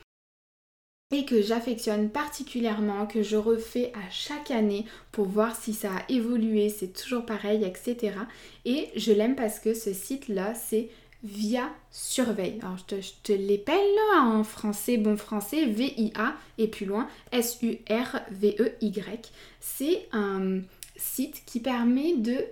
et 1.10 1.24
que 1.24 1.40
j'affectionne 1.40 2.10
particulièrement, 2.10 3.06
que 3.06 3.22
je 3.22 3.36
refais 3.36 3.92
à 3.94 4.10
chaque 4.10 4.50
année 4.50 4.84
pour 5.10 5.26
voir 5.26 5.56
si 5.56 5.72
ça 5.72 5.90
a 5.90 6.02
évolué, 6.10 6.68
c'est 6.68 6.92
toujours 6.92 7.24
pareil, 7.24 7.64
etc. 7.64 8.12
Et 8.66 8.88
je 8.94 9.12
l'aime 9.12 9.34
parce 9.34 9.58
que 9.58 9.72
ce 9.72 9.94
site-là, 9.94 10.54
c'est 10.54 10.90
Via 11.24 11.68
Surveille. 11.90 12.58
Alors 12.62 12.76
je 12.76 12.84
te, 12.84 13.00
je 13.00 13.12
te 13.22 13.32
l'épelle 13.32 13.74
en 14.16 14.44
français, 14.44 14.98
bon 14.98 15.16
français, 15.16 15.64
V-I-A 15.64 16.34
et 16.58 16.68
plus 16.68 16.86
loin, 16.86 17.08
S-U-R-V-E-Y. 17.32 19.00
C'est 19.60 20.08
un 20.12 20.60
site 20.96 21.42
qui 21.46 21.60
permet 21.60 22.16
de 22.16 22.44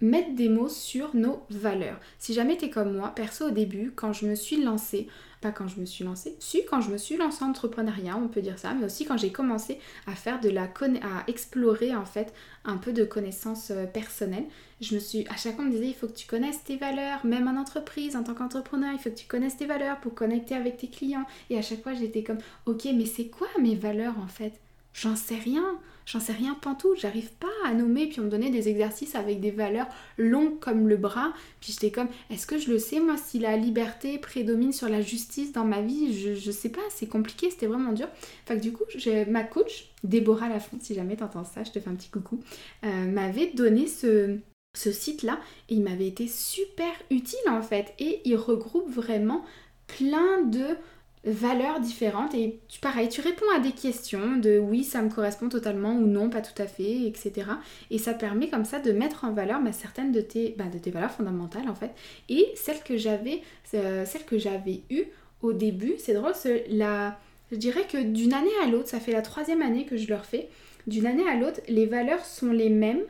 mettre 0.00 0.34
des 0.34 0.48
mots 0.48 0.68
sur 0.68 1.14
nos 1.14 1.42
valeurs. 1.50 1.98
Si 2.18 2.34
jamais 2.34 2.56
tu 2.56 2.66
es 2.66 2.70
comme 2.70 2.96
moi, 2.96 3.12
perso 3.14 3.46
au 3.46 3.50
début, 3.50 3.92
quand 3.94 4.12
je 4.12 4.26
me 4.26 4.34
suis 4.34 4.62
lancée, 4.62 5.08
pas 5.40 5.52
quand 5.52 5.68
je 5.68 5.80
me 5.80 5.86
suis 5.86 6.04
lancée, 6.04 6.36
si 6.38 6.64
quand 6.64 6.80
je 6.80 6.90
me 6.90 6.98
suis 6.98 7.16
lancée 7.16 7.44
en 7.44 7.50
entrepreneuriat, 7.50 8.16
on 8.16 8.28
peut 8.28 8.42
dire 8.42 8.58
ça, 8.58 8.74
mais 8.74 8.84
aussi 8.84 9.06
quand 9.06 9.16
j'ai 9.16 9.32
commencé 9.32 9.78
à 10.06 10.14
faire 10.14 10.40
de 10.40 10.48
la 10.48 10.64
à 10.64 11.24
explorer 11.28 11.94
en 11.94 12.04
fait 12.04 12.32
un 12.64 12.76
peu 12.76 12.92
de 12.92 13.04
connaissances 13.04 13.70
euh, 13.70 13.86
personnelles. 13.86 14.46
Je 14.80 14.94
me 14.94 15.00
suis 15.00 15.26
à 15.28 15.36
chaque 15.36 15.56
fois 15.56 15.64
on 15.64 15.68
me 15.68 15.72
disait 15.72 15.88
il 15.88 15.94
faut 15.94 16.06
que 16.06 16.16
tu 16.16 16.26
connaisses 16.26 16.62
tes 16.64 16.76
valeurs, 16.76 17.24
même 17.24 17.48
en 17.48 17.60
entreprise, 17.60 18.16
en 18.16 18.22
tant 18.22 18.34
qu'entrepreneur, 18.34 18.92
il 18.92 18.98
faut 18.98 19.10
que 19.10 19.14
tu 19.14 19.26
connaisses 19.26 19.56
tes 19.56 19.66
valeurs 19.66 19.98
pour 20.00 20.14
connecter 20.14 20.54
avec 20.54 20.76
tes 20.76 20.88
clients. 20.88 21.24
Et 21.48 21.58
à 21.58 21.62
chaque 21.62 21.82
fois 21.82 21.94
j'étais 21.94 22.22
comme 22.22 22.38
ok 22.66 22.86
mais 22.94 23.06
c'est 23.06 23.28
quoi 23.28 23.48
mes 23.60 23.74
valeurs 23.74 24.18
en 24.18 24.28
fait? 24.28 24.60
J'en 25.00 25.16
sais 25.16 25.36
rien. 25.36 25.78
J'en 26.06 26.18
sais 26.18 26.32
rien 26.32 26.54
pantoute, 26.60 26.98
j'arrive 26.98 27.30
pas 27.34 27.46
à 27.64 27.72
nommer, 27.72 28.08
puis 28.08 28.18
on 28.18 28.24
me 28.24 28.30
donnait 28.30 28.50
des 28.50 28.68
exercices 28.68 29.14
avec 29.14 29.40
des 29.40 29.52
valeurs 29.52 29.86
longues 30.18 30.58
comme 30.58 30.88
le 30.88 30.96
bras, 30.96 31.32
puis 31.60 31.72
j'étais 31.72 31.92
comme, 31.92 32.08
est-ce 32.30 32.48
que 32.48 32.58
je 32.58 32.72
le 32.72 32.80
sais 32.80 32.98
moi 32.98 33.16
si 33.16 33.38
la 33.38 33.56
liberté 33.56 34.18
prédomine 34.18 34.72
sur 34.72 34.88
la 34.88 35.02
justice 35.02 35.52
dans 35.52 35.64
ma 35.64 35.82
vie? 35.82 36.18
Je, 36.18 36.34
je 36.34 36.50
sais 36.50 36.70
pas, 36.70 36.80
c'est 36.88 37.06
compliqué, 37.06 37.50
c'était 37.50 37.66
vraiment 37.66 37.92
dur. 37.92 38.08
Fait 38.44 38.56
que 38.56 38.60
du 38.60 38.72
coup, 38.72 38.82
ma 39.28 39.44
coach, 39.44 39.90
Déborah 40.02 40.48
Lafont, 40.48 40.78
si 40.80 40.94
jamais 40.94 41.14
t'entends 41.14 41.44
ça, 41.44 41.62
je 41.62 41.70
te 41.70 41.78
fais 41.78 41.90
un 41.90 41.94
petit 41.94 42.10
coucou, 42.10 42.40
euh, 42.84 43.06
m'avait 43.06 43.52
donné 43.52 43.86
ce, 43.86 44.36
ce 44.76 44.90
site-là 44.90 45.38
et 45.68 45.74
il 45.74 45.82
m'avait 45.82 46.08
été 46.08 46.26
super 46.26 46.90
utile 47.10 47.38
en 47.48 47.62
fait, 47.62 47.94
et 48.00 48.20
il 48.24 48.34
regroupe 48.34 48.90
vraiment 48.90 49.44
plein 49.86 50.42
de 50.42 50.76
valeurs 51.24 51.80
différentes 51.80 52.34
et 52.34 52.60
pareil, 52.80 53.08
tu 53.08 53.20
réponds 53.20 53.50
à 53.54 53.58
des 53.58 53.72
questions 53.72 54.36
de 54.36 54.58
oui, 54.58 54.84
ça 54.84 55.02
me 55.02 55.10
correspond 55.10 55.48
totalement 55.50 55.94
ou 55.94 56.06
non, 56.06 56.30
pas 56.30 56.40
tout 56.40 56.60
à 56.60 56.66
fait, 56.66 57.02
etc. 57.02 57.46
Et 57.90 57.98
ça 57.98 58.14
permet 58.14 58.48
comme 58.48 58.64
ça 58.64 58.78
de 58.78 58.90
mettre 58.92 59.24
en 59.24 59.32
valeur 59.32 59.60
bah, 59.60 59.72
certaines 59.72 60.12
de 60.12 60.22
tes, 60.22 60.54
bah, 60.56 60.64
de 60.72 60.78
tes 60.78 60.90
valeurs 60.90 61.10
fondamentales 61.10 61.68
en 61.68 61.74
fait. 61.74 61.90
Et 62.28 62.46
celles 62.54 62.82
que 62.82 62.96
j'avais, 62.96 63.42
euh, 63.74 64.06
celles 64.06 64.24
que 64.24 64.38
j'avais 64.38 64.80
eues 64.88 65.04
au 65.42 65.52
début, 65.52 65.94
c'est 65.98 66.14
drôle, 66.14 66.32
la, 66.70 67.18
je 67.50 67.56
dirais 67.56 67.86
que 67.90 68.02
d'une 68.02 68.32
année 68.32 68.48
à 68.62 68.66
l'autre, 68.66 68.88
ça 68.88 69.00
fait 69.00 69.12
la 69.12 69.22
troisième 69.22 69.62
année 69.62 69.84
que 69.84 69.96
je 69.96 70.08
le 70.08 70.14
refais, 70.14 70.48
d'une 70.86 71.06
année 71.06 71.28
à 71.28 71.36
l'autre, 71.36 71.60
les 71.68 71.86
valeurs 71.86 72.24
sont 72.24 72.52
les 72.52 72.70
mêmes, 72.70 73.02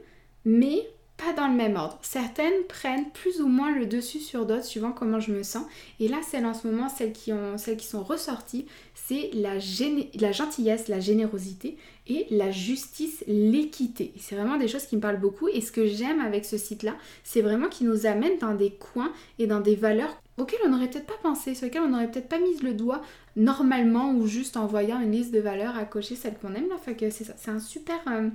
mais 0.45 0.89
pas 1.21 1.33
dans 1.35 1.49
le 1.49 1.55
même 1.55 1.77
ordre. 1.77 1.99
Certaines 2.03 2.65
prennent 2.69 3.11
plus 3.11 3.41
ou 3.41 3.47
moins 3.47 3.75
le 3.75 3.87
dessus 3.87 4.21
sur 4.21 4.47
d'autres 4.47 4.65
suivant 4.65 4.93
comment 4.93 5.21
je 5.21 5.33
me 5.33 5.43
sens. 5.43 5.65
Et 5.99 6.09
là, 6.09 6.19
celles 6.23 6.47
en 6.47 6.55
ce 6.55 6.67
moment, 6.67 6.89
celles 6.89 7.13
qui, 7.13 7.33
ont, 7.33 7.59
celles 7.59 7.77
qui 7.77 7.87
sont 7.87 8.03
ressorties, 8.03 8.67
c'est 8.95 9.31
la, 9.35 9.59
gentillesse, 9.59 10.89
la 10.89 11.01
générosité 11.01 11.77
et 12.07 12.27
la 12.31 12.51
justice, 12.51 13.23
l'équité. 13.27 14.13
C'est 14.19 14.35
vraiment 14.35 14.57
des 14.57 14.69
choses 14.69 14.87
qui 14.87 14.97
me 14.97 15.01
parlent 15.01 15.21
beaucoup. 15.21 15.49
Et 15.49 15.61
ce 15.61 15.73
que 15.73 15.87
j'aime 15.87 16.21
avec 16.21 16.45
ce 16.45 16.57
site-là, 16.57 16.95
c'est 17.23 17.43
vraiment 17.43 17.69
qu'il 17.69 17.89
nous 17.89 18.07
amène 18.07 18.39
dans 18.39 18.55
des 18.55 18.71
coins 18.71 19.13
et 19.39 19.47
dans 19.47 19.61
des 19.61 19.77
valeurs 19.77 20.17
auxquelles 20.39 20.61
on 20.65 20.71
n'aurait 20.71 20.89
peut-être 20.89 21.07
pas 21.07 21.19
pensé, 21.23 21.55
sur 21.55 21.67
lesquelles 21.67 21.83
on 21.83 21.89
n'aurait 21.89 22.11
peut-être 22.11 22.29
pas 22.29 22.39
mis 22.39 22.57
le 22.63 22.73
doigt 22.73 23.03
normalement 23.37 24.13
ou 24.13 24.27
juste 24.27 24.57
en 24.57 24.67
voyant 24.67 25.01
une 25.01 25.13
liste 25.13 25.35
de 25.35 25.41
valeurs 25.41 25.77
à 25.77 25.85
cocher 25.85 26.17
celles 26.17 26.39
qu'on 26.39 26.55
aime. 26.55 26.69
Là. 26.69 26.79
Fait 26.83 26.95
que 26.95 27.11
c'est 27.11 27.25
ça, 27.25 27.35
c'est 27.37 27.51
un 27.51 27.61
super... 27.61 27.99
Euh, 28.09 28.31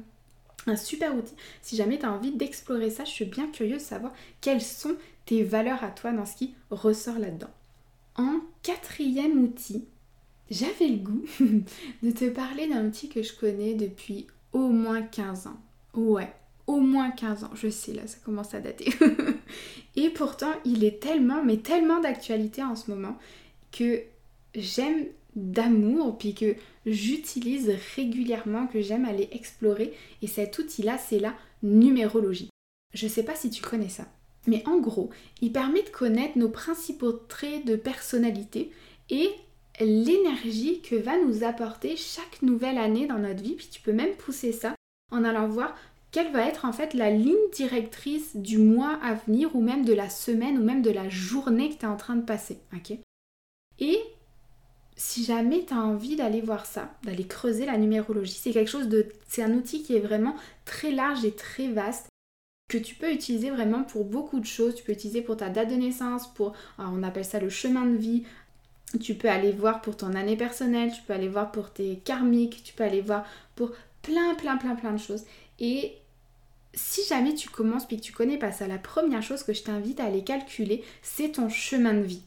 un 0.67 0.75
super 0.75 1.15
outil. 1.15 1.36
Si 1.62 1.75
jamais 1.75 2.00
tu 2.00 2.05
as 2.05 2.12
envie 2.12 2.31
d'explorer 2.31 2.89
ça, 2.89 3.03
je 3.05 3.12
suis 3.12 3.25
bien 3.25 3.48
curieuse 3.48 3.84
de 3.84 3.88
savoir 3.88 4.13
quelles 4.41 4.62
sont 4.62 4.95
tes 5.25 5.43
valeurs 5.43 5.84
à 5.84 5.89
toi 5.89 6.12
dans 6.12 6.25
ce 6.25 6.36
qui 6.36 6.55
ressort 6.69 7.19
là-dedans. 7.19 7.50
En 8.15 8.39
quatrième 8.63 9.43
outil, 9.43 9.86
j'avais 10.50 10.88
le 10.88 10.98
goût 10.98 11.25
de 12.03 12.12
te 12.12 12.29
parler 12.29 12.67
d'un 12.67 12.88
outil 12.88 13.10
que 13.10 13.24
je 13.24 13.34
connais 13.34 13.74
depuis 13.74 14.27
au 14.53 14.69
moins 14.69 15.01
15 15.01 15.48
ans. 15.48 15.60
Ouais, 15.93 16.31
au 16.67 16.79
moins 16.79 17.12
15 17.12 17.43
ans, 17.45 17.51
je 17.55 17.69
sais 17.69 17.93
là, 17.93 18.07
ça 18.07 18.17
commence 18.24 18.53
à 18.53 18.60
dater. 18.60 18.93
Et 19.95 20.10
pourtant, 20.10 20.51
il 20.65 20.84
est 20.84 21.01
tellement, 21.01 21.43
mais 21.43 21.57
tellement 21.57 22.00
d'actualité 22.00 22.63
en 22.63 22.75
ce 22.75 22.91
moment 22.91 23.17
que 23.72 24.01
j'aime 24.55 25.05
d'amour, 25.36 26.18
puis 26.18 26.34
que 26.34 26.56
j'utilise 26.86 27.72
régulièrement, 27.96 28.68
que 28.68 28.82
j'aime 28.82 29.06
aller 29.06 29.30
explorer. 29.32 29.94
Et 30.22 30.27
cet 30.27 30.58
outil-là, 30.58 30.98
c'est 30.98 31.20
la 31.20 31.34
numérologie. 31.63 32.50
Je 32.94 33.08
sais 33.08 33.24
pas 33.24 33.36
si 33.36 33.50
tu 33.50 33.62
connais 33.62 33.89
ça. 33.89 34.06
Mais 34.48 34.63
en 34.68 34.80
gros, 34.80 35.10
il 35.42 35.51
permet 35.51 35.84
de 35.84 35.89
connaître 35.89 36.38
nos 36.38 36.50
principaux 36.50 37.12
traits 37.12 37.65
de 37.65 37.75
personnalité 37.75 38.72
et 39.10 39.30
l'énergie 39.80 40.82
que 40.82 40.96
va 40.96 41.18
nous 41.18 41.44
apporter 41.44 41.98
chaque 41.98 42.42
nouvelle 42.42 42.77
année 42.77 43.08
dans 43.08 43.20
notre 43.20 43.44
vie. 43.44 43.56
Puis 43.56 43.70
tu 43.72 43.82
peux 43.82 43.92
même 43.92 44.15
pousser 44.15 44.51
ça 44.51 44.75
en 45.12 45.24
allant 45.24 45.48
voir 45.48 45.75
quelle 46.12 46.32
va 46.32 46.48
être 46.48 46.63
en 46.63 46.72
fait 46.72 46.94
la 46.94 47.12
ligne 47.12 47.36
directrice 47.54 48.38
du 48.38 48.58
mois 48.58 48.98
à 49.04 49.15
venir 49.15 49.54
ou 49.54 49.62
même 49.62 49.84
de 49.84 49.94
la 49.94 50.10
semaine 50.10 50.58
ou 50.58 50.63
même 50.63 50.82
de 50.82 50.92
la 50.92 51.10
journée 51.10 51.70
que 51.70 51.80
tu 51.80 51.86
es 51.86 51.89
en 51.89 51.98
train 51.98 52.15
de 52.15 52.24
passer. 52.24 52.60
Et 53.80 54.00
si 54.95 55.25
jamais 55.25 55.65
tu 55.65 55.73
as 55.73 55.79
envie 55.79 56.15
d'aller 56.15 56.41
voir 56.41 56.65
ça, 56.65 56.89
d'aller 57.03 57.27
creuser 57.27 57.65
la 57.65 57.77
numérologie, 57.77 58.39
c'est 58.41 58.51
quelque 58.51 58.71
chose 58.71 58.87
de. 58.87 59.07
C'est 59.27 59.43
un 59.43 59.53
outil 59.53 59.83
qui 59.83 59.95
est 59.95 59.99
vraiment 59.99 60.35
très 60.63 60.91
large 60.91 61.25
et 61.25 61.31
très 61.31 61.67
vaste 61.67 62.07
que 62.69 62.77
tu 62.77 62.95
peux 62.95 63.11
utiliser 63.11 63.51
vraiment 63.51 63.83
pour 63.83 64.05
beaucoup 64.05 64.39
de 64.39 64.45
choses. 64.45 64.75
Tu 64.75 64.83
peux 64.83 64.93
utiliser 64.93 65.21
pour 65.21 65.37
ta 65.37 65.49
date 65.49 65.69
de 65.69 65.75
naissance, 65.75 66.33
pour. 66.33 66.53
on 66.77 67.03
appelle 67.03 67.25
ça 67.25 67.39
le 67.39 67.49
chemin 67.49 67.85
de 67.85 67.97
vie. 67.97 68.23
Tu 69.01 69.15
peux 69.15 69.29
aller 69.29 69.51
voir 69.51 69.81
pour 69.81 69.97
ton 69.97 70.13
année 70.13 70.37
personnelle, 70.37 70.91
tu 70.93 71.01
peux 71.01 71.13
aller 71.13 71.27
voir 71.27 71.51
pour 71.51 71.71
tes 71.71 71.97
karmiques, 71.97 72.63
tu 72.63 72.73
peux 72.73 72.83
aller 72.83 73.01
voir 73.01 73.25
pour 73.55 73.71
plein, 74.01 74.35
plein, 74.35 74.57
plein, 74.57 74.75
plein 74.75 74.93
de 74.93 74.99
choses. 74.99 75.23
Et 75.59 75.93
si 76.75 77.01
jamais 77.08 77.34
tu 77.34 77.50
commences 77.50 77.86
puis 77.86 77.98
que 77.98 78.01
tu 78.01 78.12
connais 78.12 78.38
pas 78.38 78.51
ça, 78.51 78.67
la 78.67 78.77
première 78.77 79.24
chose 79.24 79.44
que 79.44 79.53
je 79.53 79.63
t'invite 79.63 80.00
à 80.00 80.05
aller 80.05 80.24
calculer, 80.24 80.84
c'est 81.01 81.34
ton 81.34 81.50
chemin 81.50 81.94
de 81.94 82.01
vie. 82.01 82.22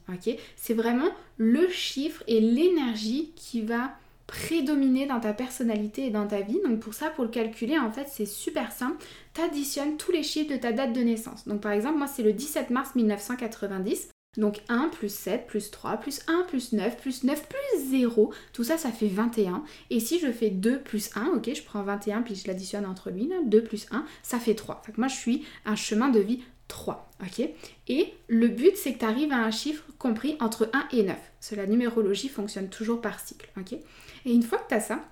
C'est 0.57 0.75
vraiment 0.75 1.11
le 1.37 1.69
chiffre 1.69 2.23
et 2.27 2.41
l'énergie 2.41 3.33
qui 3.37 3.63
va 3.63 3.93
prédominer 4.27 5.07
dans 5.07 5.21
ta 5.21 5.33
personnalité 5.33 6.07
et 6.07 6.11
dans 6.11 6.27
ta 6.27 6.41
vie. 6.41 6.61
Donc 6.65 6.81
pour 6.81 6.95
ça, 6.95 7.11
pour 7.11 7.25
le 7.25 7.31
calculer, 7.31 7.79
en 7.79 7.91
fait, 7.91 8.07
c'est 8.09 8.27
super 8.27 8.73
simple. 8.73 9.05
Tu 9.35 9.97
tous 9.97 10.13
les 10.13 10.23
chiffres 10.23 10.53
de 10.53 10.59
ta 10.59 10.73
date 10.73 10.93
de 10.93 11.01
naissance. 11.01 11.47
Donc 11.47 11.61
par 11.61 11.73
exemple, 11.73 11.99
moi, 11.99 12.07
c'est 12.07 12.23
le 12.23 12.33
17 12.33 12.71
mars 12.71 12.95
1990. 12.95 14.09
Donc 14.37 14.61
1 14.69 14.89
plus 14.89 15.13
7 15.13 15.47
plus 15.47 15.71
3 15.71 15.97
plus 15.97 16.21
1 16.29 16.45
plus 16.49 16.73
9 16.73 16.97
plus 16.99 17.25
9 17.25 17.49
plus 17.49 17.89
0, 17.89 18.33
tout 18.53 18.65
ça 18.65 18.77
ça 18.77 18.93
fait 18.93 19.09
21. 19.09 19.65
Et 19.91 20.01
si 20.01 20.19
je 20.19 20.31
fais 20.31 20.51
2 20.51 20.81
plus 20.81 21.11
1, 21.17 21.33
ok, 21.37 21.51
je 21.55 21.63
prends 21.63 21.83
21 21.83 22.23
puis 22.23 22.35
je 22.35 22.47
l'additionne 22.47 22.87
entre 22.87 23.11
lui, 23.11 23.31
2 23.47 23.63
plus 23.63 23.87
1, 23.91 24.05
ça 24.23 24.39
fait 24.39 24.55
3. 24.55 24.83
Fait 24.85 24.97
moi 24.99 25.09
je 25.09 25.17
suis 25.17 25.45
un 25.65 25.77
chemin 25.77 26.11
de 26.11 26.21
vie 26.21 26.43
3, 26.69 27.11
ok 27.23 27.49
Et 27.89 28.13
le 28.29 28.49
but 28.49 28.77
c'est 28.77 28.93
que 28.93 28.99
tu 28.99 29.05
arrives 29.07 29.33
à 29.33 29.39
un 29.39 29.51
chiffre 29.51 29.85
compris 29.99 30.37
entre 30.41 30.71
1 30.73 30.89
et 30.97 31.03
9. 31.03 31.17
Parce 31.17 31.51
que 31.51 31.57
la 31.57 31.67
numérologie 31.67 32.29
fonctionne 32.29 32.69
toujours 32.69 33.01
par 33.01 33.21
cycle, 33.21 33.49
ok 33.59 33.73
Et 33.73 34.33
une 34.33 34.43
fois 34.43 34.59
que 34.59 34.69
tu 34.69 34.75
as 34.75 34.81
ça, 34.81 35.03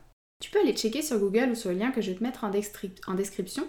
tu 0.40 0.50
peux 0.50 0.60
aller 0.60 0.74
checker 0.74 1.02
sur 1.02 1.18
Google 1.18 1.50
ou 1.50 1.54
sur 1.54 1.70
le 1.70 1.76
lien 1.76 1.90
que 1.90 2.00
je 2.02 2.10
vais 2.10 2.16
te 2.16 2.22
mettre 2.22 2.44
en, 2.44 2.50
description 3.14 3.66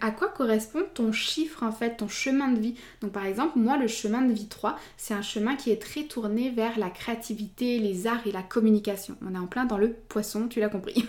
à 0.00 0.10
quoi 0.10 0.28
correspond 0.28 0.82
ton 0.94 1.10
chiffre 1.12 1.62
en 1.62 1.72
fait, 1.72 1.96
ton 1.96 2.08
chemin 2.08 2.52
de 2.52 2.60
vie. 2.60 2.74
Donc 3.00 3.12
par 3.12 3.24
exemple, 3.24 3.58
moi 3.58 3.76
le 3.76 3.88
chemin 3.88 4.22
de 4.22 4.32
vie 4.32 4.46
3, 4.46 4.78
c'est 4.96 5.14
un 5.14 5.22
chemin 5.22 5.56
qui 5.56 5.70
est 5.70 5.80
très 5.80 6.04
tourné 6.04 6.50
vers 6.50 6.78
la 6.78 6.90
créativité, 6.90 7.78
les 7.78 8.06
arts 8.06 8.26
et 8.26 8.32
la 8.32 8.42
communication. 8.42 9.16
On 9.26 9.34
est 9.34 9.38
en 9.38 9.46
plein 9.46 9.64
dans 9.64 9.78
le 9.78 9.92
poisson, 9.92 10.46
tu 10.46 10.60
l'as 10.60 10.68
compris. 10.68 11.04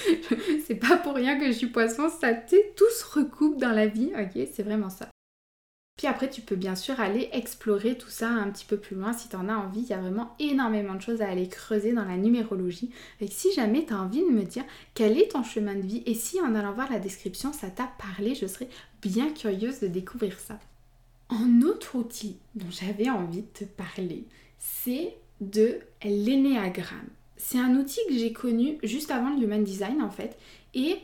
c'est 0.66 0.76
pas 0.76 0.96
pour 0.96 1.14
rien 1.14 1.38
que 1.38 1.46
je 1.46 1.52
suis 1.52 1.66
poisson, 1.66 2.08
ça 2.08 2.32
tout 2.32 2.90
se 2.98 3.18
recoupe 3.18 3.60
dans 3.60 3.72
la 3.72 3.86
vie, 3.86 4.12
ok 4.16 4.48
C'est 4.54 4.62
vraiment 4.62 4.90
ça. 4.90 5.08
Puis 5.96 6.06
après, 6.06 6.28
tu 6.28 6.42
peux 6.42 6.56
bien 6.56 6.74
sûr 6.74 7.00
aller 7.00 7.30
explorer 7.32 7.96
tout 7.96 8.10
ça 8.10 8.28
un 8.28 8.50
petit 8.50 8.66
peu 8.66 8.76
plus 8.76 8.96
loin 8.96 9.14
si 9.14 9.30
tu 9.30 9.36
en 9.36 9.48
as 9.48 9.56
envie. 9.56 9.80
Il 9.80 9.88
y 9.88 9.94
a 9.94 10.00
vraiment 10.00 10.36
énormément 10.38 10.94
de 10.94 11.00
choses 11.00 11.22
à 11.22 11.28
aller 11.28 11.48
creuser 11.48 11.94
dans 11.94 12.04
la 12.04 12.18
numérologie. 12.18 12.90
Et 13.22 13.28
si 13.28 13.50
jamais 13.54 13.86
tu 13.86 13.94
envie 13.94 14.20
de 14.20 14.30
me 14.30 14.42
dire 14.42 14.64
quel 14.92 15.18
est 15.18 15.32
ton 15.32 15.42
chemin 15.42 15.74
de 15.74 15.80
vie 15.80 16.02
et 16.04 16.12
si 16.12 16.38
en 16.42 16.54
allant 16.54 16.74
voir 16.74 16.92
la 16.92 16.98
description 16.98 17.54
ça 17.54 17.70
t'a 17.70 17.90
parlé, 17.98 18.34
je 18.34 18.46
serais 18.46 18.68
bien 19.00 19.32
curieuse 19.32 19.80
de 19.80 19.86
découvrir 19.86 20.38
ça. 20.38 20.58
Un 21.30 21.62
autre 21.62 21.96
outil 21.96 22.36
dont 22.54 22.70
j'avais 22.70 23.08
envie 23.08 23.42
de 23.42 23.46
te 23.46 23.64
parler, 23.64 24.26
c'est 24.58 25.16
de 25.40 25.80
l'énéagramme. 26.04 27.08
C'est 27.38 27.58
un 27.58 27.74
outil 27.74 28.00
que 28.06 28.14
j'ai 28.14 28.34
connu 28.34 28.78
juste 28.82 29.10
avant 29.10 29.34
le 29.34 29.42
Human 29.42 29.64
Design 29.64 30.02
en 30.02 30.10
fait. 30.10 30.36
Et 30.74 30.98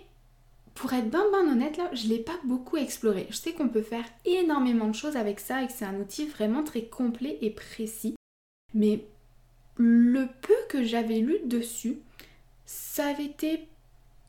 pour 0.75 0.93
être 0.93 1.11
bien 1.11 1.25
ben 1.31 1.51
honnête 1.51 1.77
là, 1.77 1.91
je 1.93 2.09
l'ai 2.09 2.19
pas 2.19 2.39
beaucoup 2.45 2.77
exploré. 2.77 3.27
Je 3.31 3.37
sais 3.37 3.53
qu'on 3.53 3.69
peut 3.69 3.83
faire 3.83 4.05
énormément 4.25 4.89
de 4.89 4.95
choses 4.95 5.17
avec 5.17 5.41
ça 5.41 5.63
et 5.63 5.67
que 5.67 5.73
c'est 5.73 5.85
un 5.85 6.01
outil 6.01 6.27
vraiment 6.27 6.65
très 6.65 6.85
complet 6.85 7.39
et 7.41 7.51
précis. 7.51 8.15
Mais 8.75 9.05
le 9.77 10.27
peu 10.41 10.55
que 10.69 10.83
j'avais 10.83 11.19
lu 11.19 11.39
dessus, 11.45 11.99
ça 12.65 13.07
avait 13.07 13.27
été 13.27 13.69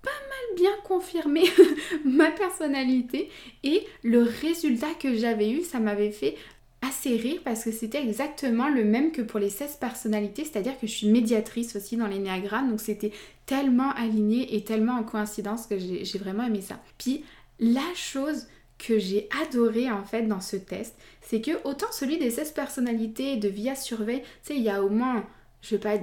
pas 0.02 0.10
mal 0.12 0.58
bien 0.58 0.76
confirmé 0.84 1.44
ma 2.06 2.30
personnalité 2.32 3.30
et 3.64 3.86
le 4.04 4.22
résultat 4.24 4.94
que 5.00 5.16
j'avais 5.16 5.50
eu, 5.50 5.62
ça 5.62 5.80
m'avait 5.80 6.12
fait 6.12 6.36
assez 6.84 7.16
rire 7.16 7.42
parce 7.44 7.64
que 7.64 7.72
c'était 7.72 8.02
exactement 8.02 8.70
le 8.70 8.84
même 8.84 9.12
que 9.12 9.22
pour 9.22 9.40
les 9.40 9.50
16 9.50 9.78
personnalités, 9.78 10.44
c'est-à-dire 10.44 10.78
que 10.80 10.88
je 10.88 10.92
suis 10.92 11.08
médiatrice 11.08 11.76
aussi 11.76 11.98
dans 11.98 12.08
l'énéagramme, 12.08 12.70
donc 12.70 12.82
c'était 12.82 13.12
tellement 13.46 13.92
aligné 13.92 14.56
et 14.56 14.64
tellement 14.64 14.94
en 14.94 15.04
coïncidence 15.04 15.68
que 15.68 15.78
j'ai 15.78 16.18
vraiment 16.18 16.44
aimé 16.44 16.62
ça. 16.62 16.80
Puis 16.98 17.24
la 17.60 17.82
chose 17.96 18.48
que 18.78 19.00
j'ai 19.00 19.30
adoré 19.44 19.90
en 19.92 20.04
fait 20.04 20.24
dans 20.24 20.42
ce 20.42 20.58
test, 20.58 20.96
c'est 21.22 21.42
que 21.42 21.52
autant 21.64 21.92
celui 21.92 22.18
des 22.18 22.32
16 22.32 22.52
personnalités 22.52 23.38
de 23.38 23.48
Via 23.48 23.76
Surveille, 23.76 24.22
tu 24.22 24.28
sais, 24.54 24.56
il 24.56 24.64
y 24.64 24.70
a 24.70 24.84
au 24.84 24.90
moins 24.90 25.26
je 25.64 25.78
vais 25.78 25.82
pas, 25.82 25.96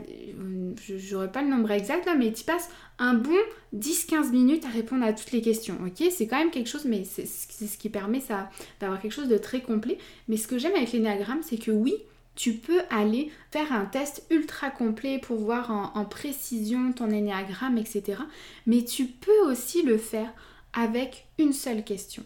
j'aurais 0.96 1.30
pas 1.30 1.42
le 1.42 1.48
nombre 1.48 1.70
exact 1.70 2.06
là, 2.06 2.14
mais 2.16 2.32
tu 2.32 2.44
passes 2.44 2.70
un 3.00 3.14
bon 3.14 3.38
10-15 3.76 4.30
minutes 4.30 4.64
à 4.66 4.68
répondre 4.68 5.04
à 5.04 5.12
toutes 5.12 5.32
les 5.32 5.40
questions, 5.40 5.76
ok? 5.84 6.06
C'est 6.10 6.26
quand 6.26 6.38
même 6.38 6.50
quelque 6.50 6.68
chose, 6.68 6.84
mais 6.84 7.04
c'est 7.04 7.26
ce 7.26 7.78
qui 7.78 7.88
permet 7.88 8.20
ça 8.20 8.50
d'avoir 8.78 9.00
quelque 9.00 9.12
chose 9.12 9.28
de 9.28 9.38
très 9.38 9.62
complet. 9.62 9.98
Mais 10.28 10.36
ce 10.36 10.46
que 10.46 10.58
j'aime 10.58 10.74
avec 10.74 10.92
l'énéagramme, 10.92 11.42
c'est 11.42 11.56
que 11.56 11.70
oui, 11.70 11.94
tu 12.36 12.54
peux 12.54 12.82
aller 12.90 13.30
faire 13.50 13.72
un 13.72 13.86
test 13.86 14.24
ultra 14.30 14.70
complet 14.70 15.18
pour 15.18 15.38
voir 15.38 15.70
en, 15.94 16.04
précision 16.04 16.92
ton 16.92 17.10
énéagramme, 17.10 17.78
etc. 17.78 18.22
Mais 18.66 18.84
tu 18.84 19.06
peux 19.06 19.50
aussi 19.50 19.82
le 19.82 19.96
faire 19.96 20.32
avec 20.74 21.26
une 21.38 21.52
seule 21.52 21.82
question. 21.82 22.22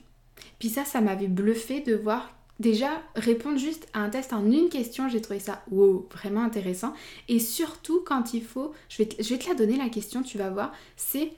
Puis 0.59 0.69
ça, 0.69 0.85
ça 0.85 1.01
m'avait 1.01 1.29
bluffé 1.29 1.81
de 1.81 1.95
voir 1.95 2.35
Déjà, 2.61 3.03
répondre 3.17 3.59
juste 3.59 3.89
à 3.95 4.01
un 4.01 4.11
test 4.11 4.33
en 4.33 4.51
une 4.51 4.69
question, 4.69 5.09
j'ai 5.09 5.21
trouvé 5.21 5.41
ça 5.41 5.65
wow, 5.71 6.09
vraiment 6.13 6.45
intéressant. 6.45 6.95
Et 7.29 7.41
surtout 7.41 8.03
quand 8.07 8.33
il 8.33 8.45
faut, 8.45 8.73
je 8.89 8.99
vais, 8.99 9.07
te, 9.07 9.49
la 9.49 9.55
donner 9.55 9.77
la 9.77 9.89
question, 9.89 10.23
tu 10.23 10.39
vas 10.39 10.51
voir, 10.51 10.73
c'est 10.97 11.33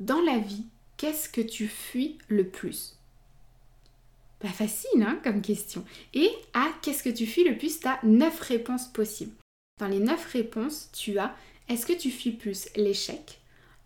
dans 0.00 0.20
la 0.20 0.38
vie, 0.38 0.66
qu'est-ce 0.96 1.28
que 1.28 1.40
tu 1.40 1.66
fuis 1.66 2.18
le 2.28 2.46
plus? 2.46 2.96
Pas 4.38 4.48
facile 4.48 5.02
hein, 5.02 5.18
comme 5.22 5.42
question. 5.42 5.84
Et 6.14 6.30
à 6.52 6.68
qu'est-ce 6.82 7.02
que 7.02 7.10
tu 7.10 7.26
fuis 7.26 7.44
le 7.44 7.56
plus, 7.56 7.80
tu 7.80 7.88
as 7.88 7.98
9 8.02 8.40
réponses 8.40 8.88
possibles. 8.88 9.34
Dans 9.78 9.88
les 9.88 9.98
9 9.98 10.32
réponses, 10.32 10.90
tu 10.92 11.18
as 11.18 11.34
est-ce 11.68 11.86
que 11.86 11.92
tu 11.92 12.10
fuis 12.10 12.32
plus 12.32 12.68
l'échec, 12.76 13.40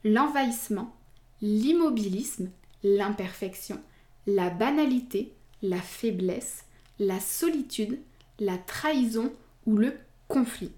l'envahissement, 0.05 0.97
l'immobilisme, 1.43 2.51
l'imperfection, 2.83 3.81
la 4.27 4.51
banalité, 4.51 5.33
la 5.65 5.81
faiblesse, 5.81 6.65
la 6.99 7.19
solitude, 7.21 7.99
la 8.39 8.59
trahison 8.59 9.33
ou 9.67 9.77
le 9.77 9.95
conflit. 10.29 10.73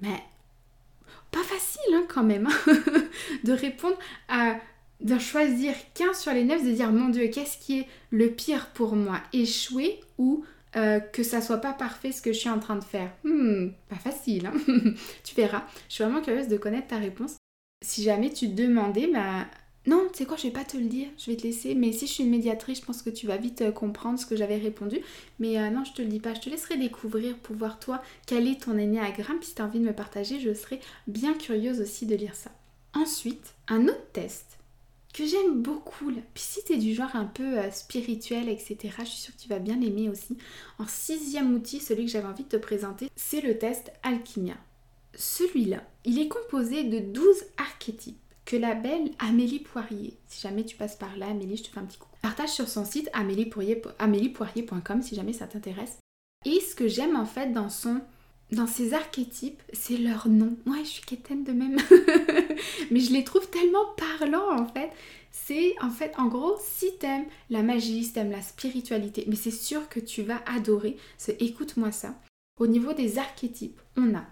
Mais 0.00 0.22
pas 1.30 1.42
facile 1.42 1.94
hein, 1.94 2.04
quand 2.08 2.24
même 2.24 2.46
hein, 2.46 2.72
de 3.44 3.52
répondre 3.52 3.98
à 4.28 4.56
d'en 5.00 5.18
choisir 5.18 5.74
qu'un 5.94 6.12
sur 6.12 6.32
les 6.32 6.44
neuf, 6.44 6.62
de 6.62 6.72
dire 6.72 6.92
mon 6.92 7.08
Dieu, 7.08 7.28
qu'est-ce 7.28 7.56
qui 7.58 7.80
est 7.80 7.88
le 8.10 8.30
pire 8.30 8.66
pour 8.74 8.96
moi? 8.96 9.20
Échouer 9.32 9.98
ou 10.18 10.44
euh, 10.76 11.00
que 11.00 11.22
ça 11.22 11.40
soit 11.40 11.58
pas 11.58 11.72
parfait 11.72 12.12
ce 12.12 12.20
que 12.20 12.32
je 12.32 12.38
suis 12.38 12.50
en 12.50 12.58
train 12.58 12.76
de 12.76 12.84
faire? 12.84 13.10
Hmm, 13.24 13.68
pas 13.88 13.96
facile, 13.96 14.46
hein 14.46 14.52
Tu 15.24 15.34
verras. 15.34 15.64
Je 15.88 15.94
suis 15.94 16.04
vraiment 16.04 16.20
curieuse 16.20 16.48
de 16.48 16.58
connaître 16.58 16.88
ta 16.88 16.98
réponse. 16.98 17.36
Si 17.82 18.02
jamais 18.02 18.30
tu 18.30 18.50
te 18.50 18.60
demandais, 18.60 19.06
bah 19.06 19.46
non, 19.86 20.08
tu 20.12 20.18
sais 20.18 20.26
quoi, 20.26 20.36
je 20.36 20.42
vais 20.42 20.52
pas 20.52 20.64
te 20.64 20.76
le 20.76 20.84
dire, 20.84 21.08
je 21.16 21.30
vais 21.30 21.36
te 21.36 21.42
laisser. 21.42 21.74
Mais 21.74 21.92
si 21.92 22.06
je 22.06 22.12
suis 22.12 22.24
une 22.24 22.30
médiatrice, 22.30 22.80
je 22.80 22.84
pense 22.84 23.02
que 23.02 23.08
tu 23.08 23.26
vas 23.26 23.38
vite 23.38 23.62
euh, 23.62 23.72
comprendre 23.72 24.18
ce 24.18 24.26
que 24.26 24.36
j'avais 24.36 24.58
répondu. 24.58 25.00
Mais 25.38 25.58
euh, 25.58 25.70
non, 25.70 25.84
je 25.84 25.92
te 25.92 26.02
le 26.02 26.08
dis 26.08 26.20
pas, 26.20 26.34
je 26.34 26.40
te 26.40 26.50
laisserai 26.50 26.76
découvrir 26.76 27.36
pour 27.38 27.56
voir 27.56 27.78
toi 27.78 28.02
quel 28.26 28.46
est 28.46 28.62
ton 28.62 28.76
énéagramme. 28.76 29.42
Si 29.42 29.54
tu 29.54 29.62
as 29.62 29.64
envie 29.64 29.80
de 29.80 29.84
me 29.84 29.94
partager, 29.94 30.38
je 30.38 30.52
serai 30.52 30.80
bien 31.06 31.32
curieuse 31.32 31.80
aussi 31.80 32.04
de 32.04 32.14
lire 32.14 32.34
ça. 32.34 32.50
Ensuite, 32.92 33.54
un 33.68 33.84
autre 33.84 34.06
test 34.12 34.58
que 35.14 35.24
j'aime 35.24 35.62
beaucoup. 35.62 36.10
Là. 36.10 36.20
Puis 36.34 36.44
si 36.46 36.62
tu 36.62 36.76
du 36.76 36.94
genre 36.94 37.16
un 37.16 37.24
peu 37.24 37.58
euh, 37.58 37.70
spirituel, 37.70 38.50
etc., 38.50 38.76
je 38.98 39.04
suis 39.04 39.22
sûre 39.22 39.34
que 39.34 39.40
tu 39.40 39.48
vas 39.48 39.58
bien 39.60 39.76
l'aimer 39.76 40.10
aussi. 40.10 40.36
En 40.78 40.86
sixième 40.86 41.54
outil, 41.54 41.80
celui 41.80 42.04
que 42.04 42.10
j'avais 42.10 42.28
envie 42.28 42.44
de 42.44 42.48
te 42.48 42.56
présenter, 42.56 43.10
c'est 43.16 43.40
le 43.40 43.56
test 43.56 43.92
Alchimia. 44.02 44.56
Celui-là, 45.14 45.82
il 46.04 46.18
est 46.18 46.28
composé 46.28 46.84
de 46.84 46.98
12 46.98 47.24
archétypes 47.56 48.16
la 48.56 48.74
belle 48.74 49.10
Amélie 49.18 49.60
Poirier, 49.60 50.16
si 50.26 50.40
jamais 50.40 50.64
tu 50.64 50.76
passes 50.76 50.96
par 50.96 51.16
là, 51.16 51.28
Amélie, 51.28 51.56
je 51.56 51.64
te 51.64 51.68
fais 51.68 51.80
un 51.80 51.84
petit 51.84 51.98
coup, 51.98 52.08
partage 52.22 52.50
sur 52.50 52.68
son 52.68 52.84
site 52.84 53.10
améliepoirier.com 53.12 55.02
si 55.02 55.14
jamais 55.14 55.32
ça 55.32 55.46
t'intéresse. 55.46 55.98
Et 56.44 56.60
ce 56.60 56.74
que 56.74 56.88
j'aime 56.88 57.16
en 57.16 57.26
fait 57.26 57.52
dans 57.52 57.68
son 57.68 58.00
dans 58.52 58.66
ces 58.66 58.94
archétypes, 58.94 59.62
c'est 59.72 59.96
leur 59.96 60.28
nom. 60.28 60.56
Ouais, 60.66 60.82
je 60.84 60.88
suis 60.88 61.04
quétaine 61.04 61.44
de 61.44 61.52
même. 61.52 61.76
Mais 62.90 63.00
je 63.00 63.12
les 63.12 63.22
trouve 63.22 63.48
tellement 63.48 63.86
parlants 63.96 64.58
en 64.58 64.66
fait. 64.66 64.90
C'est 65.30 65.74
en 65.80 65.90
fait, 65.90 66.12
en 66.18 66.26
gros, 66.26 66.56
si 66.60 66.96
t'aimes 66.98 67.26
la 67.48 67.62
magie, 67.62 68.04
si 68.04 68.12
t'aimes 68.12 68.32
la 68.32 68.42
spiritualité, 68.42 69.24
mais 69.28 69.36
c'est 69.36 69.52
sûr 69.52 69.88
que 69.88 70.00
tu 70.00 70.22
vas 70.22 70.42
adorer 70.44 70.96
ce 71.18 71.30
écoute-moi 71.38 71.92
ça. 71.92 72.16
Au 72.58 72.66
niveau 72.66 72.92
des 72.92 73.18
archétypes, 73.18 73.80
on 73.96 74.14
a 74.16 74.24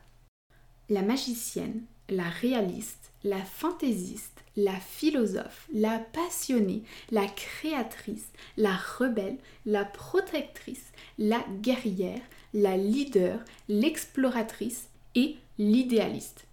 la 0.89 1.03
magicienne, 1.03 1.83
la 2.09 2.29
réaliste, 2.29 3.08
la 3.25 3.43
fantaisiste, 3.45 4.45
la 4.57 4.75
philosophe, 4.75 5.69
la 5.73 5.99
passionnée, 5.99 6.83
la 7.11 7.27
créatrice, 7.27 8.29
la 8.57 8.77
rebelle, 8.77 9.39
la 9.67 9.85
protectrice, 9.85 10.93
la 11.19 11.45
guerrière, 11.61 12.21
la 12.55 12.77
leader, 12.77 13.41
l'exploratrice 13.69 14.89
et 15.15 15.37
l'idéaliste. 15.59 16.47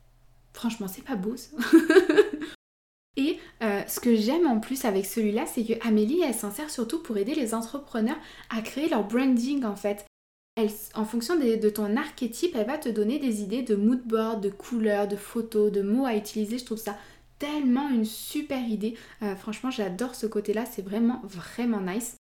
Franchement, 0.53 0.87
c'est 0.87 1.03
pas 1.03 1.15
beau 1.15 1.35
et 3.17 3.39
euh, 3.61 3.81
ce 3.87 3.99
que 3.99 4.15
j'aime 4.15 4.47
en 4.47 4.59
plus 4.59 4.85
avec 4.85 5.05
celui-là, 5.05 5.45
c'est 5.45 5.63
que 5.63 5.87
Amélie, 5.87 6.21
elle 6.21 6.33
s'en 6.33 6.51
sert 6.51 6.69
surtout 6.69 7.01
pour 7.01 7.17
aider 7.17 7.35
les 7.35 7.53
entrepreneurs 7.53 8.19
à 8.49 8.61
créer 8.61 8.89
leur 8.89 9.03
branding 9.03 9.65
en 9.65 9.75
fait 9.75 10.05
en 10.93 11.05
fonction 11.05 11.35
de, 11.37 11.69
ton 11.69 11.97
archétype, 11.97 12.55
elle 12.55 12.67
va 12.67 12.77
te 12.77 12.89
donner 12.89 13.19
des 13.19 13.41
idées 13.41 13.61
de 13.61 13.75
mood 13.75 14.01
board, 14.05 14.41
de 14.41 14.49
couleurs, 14.49 15.07
de 15.07 15.17
photos, 15.17 15.71
de 15.71 15.81
mots 15.81 16.05
à 16.05 16.15
utiliser. 16.15 16.57
Je 16.57 16.65
trouve 16.65 16.77
ça 16.77 16.97
tellement 17.39 17.89
une 17.89 18.05
super 18.05 18.65
idée. 18.65 18.95
Euh, 19.21 19.35
franchement, 19.35 19.69
j'adore 19.69 20.15
ce 20.15 20.27
côté-là, 20.27 20.65
c'est 20.65 20.81
vraiment, 20.81 21.21
vraiment 21.25 21.81
nice. 21.81 22.15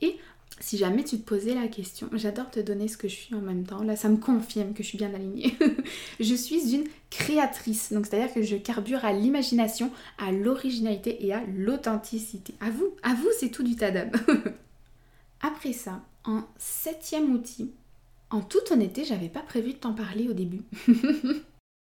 Et 0.00 0.16
si 0.60 0.78
jamais 0.78 1.02
tu 1.02 1.18
te 1.18 1.24
posais 1.28 1.54
la 1.54 1.66
question, 1.66 2.08
j'adore 2.12 2.50
te 2.50 2.60
donner 2.60 2.86
ce 2.86 2.96
que 2.96 3.08
je 3.08 3.16
suis 3.16 3.34
en 3.34 3.40
même 3.40 3.64
temps. 3.64 3.82
Là, 3.82 3.96
ça 3.96 4.08
me 4.08 4.16
confirme 4.16 4.74
que 4.74 4.84
je 4.84 4.88
suis 4.88 4.98
bien 4.98 5.12
alignée. 5.12 5.56
je 6.20 6.34
suis 6.34 6.74
une 6.74 6.84
créatrice, 7.10 7.92
donc 7.92 8.06
c'est-à-dire 8.06 8.32
que 8.32 8.42
je 8.42 8.56
carbure 8.56 9.04
à 9.04 9.12
l'imagination, 9.12 9.90
à 10.18 10.30
l'originalité 10.30 11.26
et 11.26 11.32
à 11.32 11.42
l'authenticité. 11.52 12.54
À 12.60 12.70
vous, 12.70 12.94
à 13.02 13.14
vous, 13.14 13.28
c'est 13.40 13.50
tout 13.50 13.64
du 13.64 13.74
tadam. 13.74 14.10
Après 15.40 15.72
ça, 15.72 16.00
en 16.24 16.44
septième 16.58 17.32
outil, 17.34 17.72
en 18.30 18.40
toute 18.40 18.70
honnêteté, 18.70 19.04
j'avais 19.04 19.28
pas 19.28 19.40
prévu 19.42 19.74
de 19.74 19.78
t'en 19.78 19.92
parler 19.92 20.28
au 20.28 20.32
début. 20.32 20.62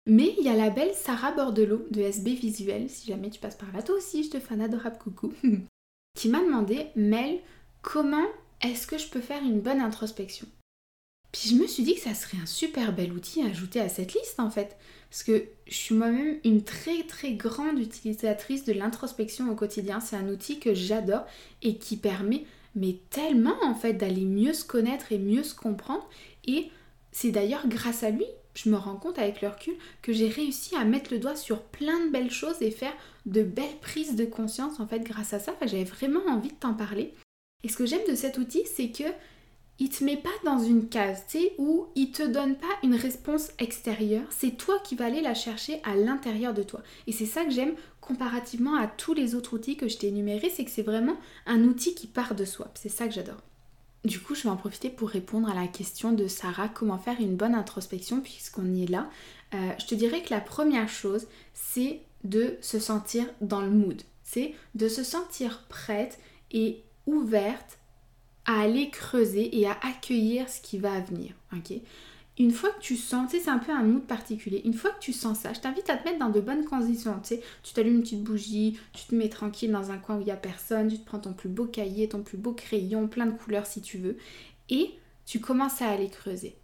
Mais 0.06 0.36
il 0.38 0.46
y 0.46 0.50
a 0.50 0.56
la 0.56 0.70
belle 0.70 0.94
Sarah 0.94 1.32
Bordelot 1.32 1.86
de 1.92 2.02
SB 2.02 2.34
Visuel, 2.34 2.90
si 2.90 3.08
jamais 3.08 3.30
tu 3.30 3.40
passes 3.40 3.56
par 3.56 3.72
là, 3.72 3.82
toi 3.82 3.96
aussi, 3.96 4.24
je 4.24 4.32
te 4.32 4.40
fais 4.40 4.54
un 4.54 4.60
adorable 4.60 4.98
coucou, 4.98 5.34
qui 6.18 6.30
m'a 6.30 6.44
demandé, 6.44 6.88
Mel, 6.96 7.40
comment 7.82 8.28
est-ce 8.62 8.88
que 8.88 8.98
je 8.98 9.08
peux 9.08 9.22
faire 9.22 9.42
une 9.44 9.62
bonne 9.62 9.80
introspection? 9.80 10.48
Puis 11.32 11.50
je 11.50 11.56
me 11.56 11.68
suis 11.68 11.84
dit 11.84 11.96
que 11.96 12.02
ça 12.02 12.14
serait 12.14 12.38
un 12.38 12.46
super 12.46 12.94
bel 12.94 13.12
outil 13.12 13.42
à 13.42 13.48
ajouter 13.48 13.80
à 13.80 13.90
cette 13.90 14.14
liste 14.14 14.40
en 14.40 14.52
fait, 14.52 14.78
parce 15.10 15.24
que 15.24 15.46
je 15.68 15.74
suis 15.74 15.96
moi-même 15.96 16.38
une 16.44 16.64
très 16.64 17.04
très 17.04 17.34
grande 17.34 17.80
utilisatrice 17.80 18.66
de 18.66 18.74
l'introspection 18.74 19.50
au 19.52 19.56
quotidien. 19.56 20.00
C'est 20.00 20.16
un 20.16 20.28
outil 20.28 20.60
que 20.60 20.76
j'adore 20.76 21.26
et 21.64 21.78
qui 21.78 21.98
permet 21.98 22.46
mais 22.76 23.00
tellement 23.10 23.58
en 23.64 23.76
fait 23.76 23.94
d'aller 23.94 24.26
mieux 24.26 24.54
se 24.54 24.66
connaître 24.66 25.12
et 25.12 25.18
mieux 25.18 25.44
se 25.44 25.56
comprendre. 25.56 26.08
Et 26.46 26.70
c'est 27.12 27.32
d'ailleurs 27.32 27.68
grâce 27.68 28.04
à 28.04 28.10
lui, 28.10 28.26
je 28.56 28.70
me 28.70 28.78
rends 28.78 28.96
compte 28.96 29.20
avec 29.20 29.42
le 29.42 29.48
recul, 29.48 29.74
que 30.02 30.14
j'ai 30.14 30.28
réussi 30.28 30.76
à 30.76 30.86
mettre 30.86 31.12
le 31.12 31.20
doigt 31.20 31.36
sur 31.36 31.62
plein 31.62 32.06
de 32.06 32.12
belles 32.12 32.32
choses 32.32 32.62
et 32.62 32.72
faire 32.72 32.94
de 33.26 33.44
belles 33.44 33.80
prises 33.82 34.16
de 34.16 34.26
conscience 34.26 34.80
en 34.80 34.88
fait 34.88 35.00
grâce 35.00 35.34
à 35.34 35.40
ça. 35.40 35.56
J'avais 35.62 35.84
vraiment 35.84 36.26
envie 36.28 36.50
de 36.50 36.56
t'en 36.56 36.74
parler. 36.74 37.14
Et 37.64 37.70
ce 37.70 37.78
que 37.78 37.86
j'aime 37.86 38.08
de 38.08 38.16
cet 38.16 38.38
outil, 38.38 38.64
c'est 38.66 38.92
que 38.92 39.06
il 39.80 39.90
te 39.90 40.04
met 40.04 40.18
pas 40.18 40.30
dans 40.46 40.60
une 40.60 40.88
case, 40.88 41.24
tu 41.28 41.40
sais, 41.40 41.54
où 41.58 41.88
il 41.96 42.12
te 42.12 42.22
donne 42.22 42.56
pas 42.56 42.68
une 42.84 42.94
réponse 42.94 43.50
extérieure, 43.58 44.28
c'est 44.30 44.56
toi 44.56 44.78
qui 44.84 44.96
vas 44.96 45.06
aller 45.06 45.22
la 45.22 45.34
chercher 45.34 45.82
à 45.84 45.96
l'intérieur 45.96 46.54
de 46.54 46.62
toi. 46.62 46.82
Et 47.08 47.12
c'est 47.12 47.26
ça 47.26 47.44
que 47.44 47.50
j'aime 47.50 47.74
comparativement 48.06 48.76
à 48.76 48.88
tous 48.88 49.14
les 49.14 49.36
autres 49.36 49.54
outils 49.54 49.78
que 49.78 49.88
je 49.88 49.98
t'ai 49.98 50.08
énumérés, 50.08 50.52
c'est 50.54 50.66
que 50.66 50.72
c'est 50.72 50.82
vraiment 50.82 51.18
un 51.46 51.64
outil 51.64 51.96
qui 51.96 52.08
part 52.08 52.36
de 52.36 52.46
soi. 52.46 52.72
C'est 52.76 52.90
ça 52.90 53.08
que 53.08 53.14
j'adore. 53.14 53.42
Du 54.06 54.20
coup, 54.20 54.36
je 54.36 54.44
vais 54.44 54.50
en 54.50 54.58
profiter 54.58 54.90
pour 54.90 55.10
répondre 55.10 55.50
à 55.50 55.54
la 55.54 55.68
question 55.68 56.12
de 56.12 56.28
Sarah, 56.28 56.68
comment 56.68 56.98
faire 56.98 57.22
une 57.22 57.36
bonne 57.36 57.56
introspection 57.56 58.20
puisqu'on 58.20 58.74
y 58.74 58.84
est 58.84 58.90
là. 58.90 59.10
Euh, 59.54 59.72
je 59.80 59.86
te 59.86 59.96
dirais 59.96 60.22
que 60.22 60.34
la 60.34 60.42
première 60.42 60.90
chose, 60.90 61.28
c'est 61.54 62.02
de 62.24 62.58
se 62.62 62.80
sentir 62.80 63.26
dans 63.40 63.62
le 63.62 63.70
mood. 63.70 64.02
C'est 64.24 64.56
de 64.76 64.90
se 64.90 65.04
sentir 65.04 65.64
prête 65.70 66.20
et 66.52 66.84
ouverte 67.06 67.80
à 68.46 68.62
aller 68.62 68.90
creuser 68.90 69.58
et 69.58 69.68
à 69.68 69.78
accueillir 69.82 70.50
ce 70.50 70.60
qui 70.60 70.78
va 70.78 71.00
venir. 71.00 71.32
ok? 71.54 71.80
Une 72.40 72.52
fois 72.52 72.72
que 72.72 72.80
tu 72.80 72.96
sens, 72.98 73.30
tu 73.30 73.38
sais, 73.38 73.44
c'est 73.44 73.52
un 73.52 73.60
peu 73.60 73.72
un 73.72 73.84
mood 73.84 74.04
particulier. 74.04 74.62
Une 74.66 74.74
fois 74.74 74.90
que 74.90 75.00
tu 75.00 75.14
sens 75.14 75.40
ça, 75.40 75.54
je 75.54 75.60
t'invite 75.60 75.90
à 75.90 75.98
te 75.98 76.04
mettre 76.06 76.20
dans 76.20 76.32
de 76.32 76.42
bonnes 76.42 76.66
conditions. 76.66 77.20
Tu 77.22 77.36
sais, 77.36 77.42
tu 77.62 77.74
t'allumes 77.74 77.96
une 77.96 78.02
petite 78.02 78.24
bougie, 78.24 78.80
tu 78.92 79.06
te 79.06 79.14
mets 79.14 79.30
tranquille 79.30 79.72
dans 79.72 79.92
un 79.92 79.98
coin 79.98 80.18
où 80.18 80.22
il 80.22 80.26
n'y 80.26 80.32
a 80.32 80.36
personne, 80.36 80.88
tu 80.88 80.98
te 80.98 81.06
prends 81.06 81.20
ton 81.20 81.34
plus 81.34 81.50
beau 81.50 81.66
cahier, 81.66 82.10
ton 82.10 82.24
plus 82.24 82.38
beau 82.38 82.54
crayon, 82.54 83.08
plein 83.08 83.28
de 83.28 83.38
couleurs 83.38 83.68
si 83.68 83.82
tu 83.82 84.00
veux, 84.00 84.18
et 84.70 84.92
tu 85.26 85.40
commences 85.40 85.82
à 85.82 85.90
aller 85.90 86.10
creuser. 86.10 86.56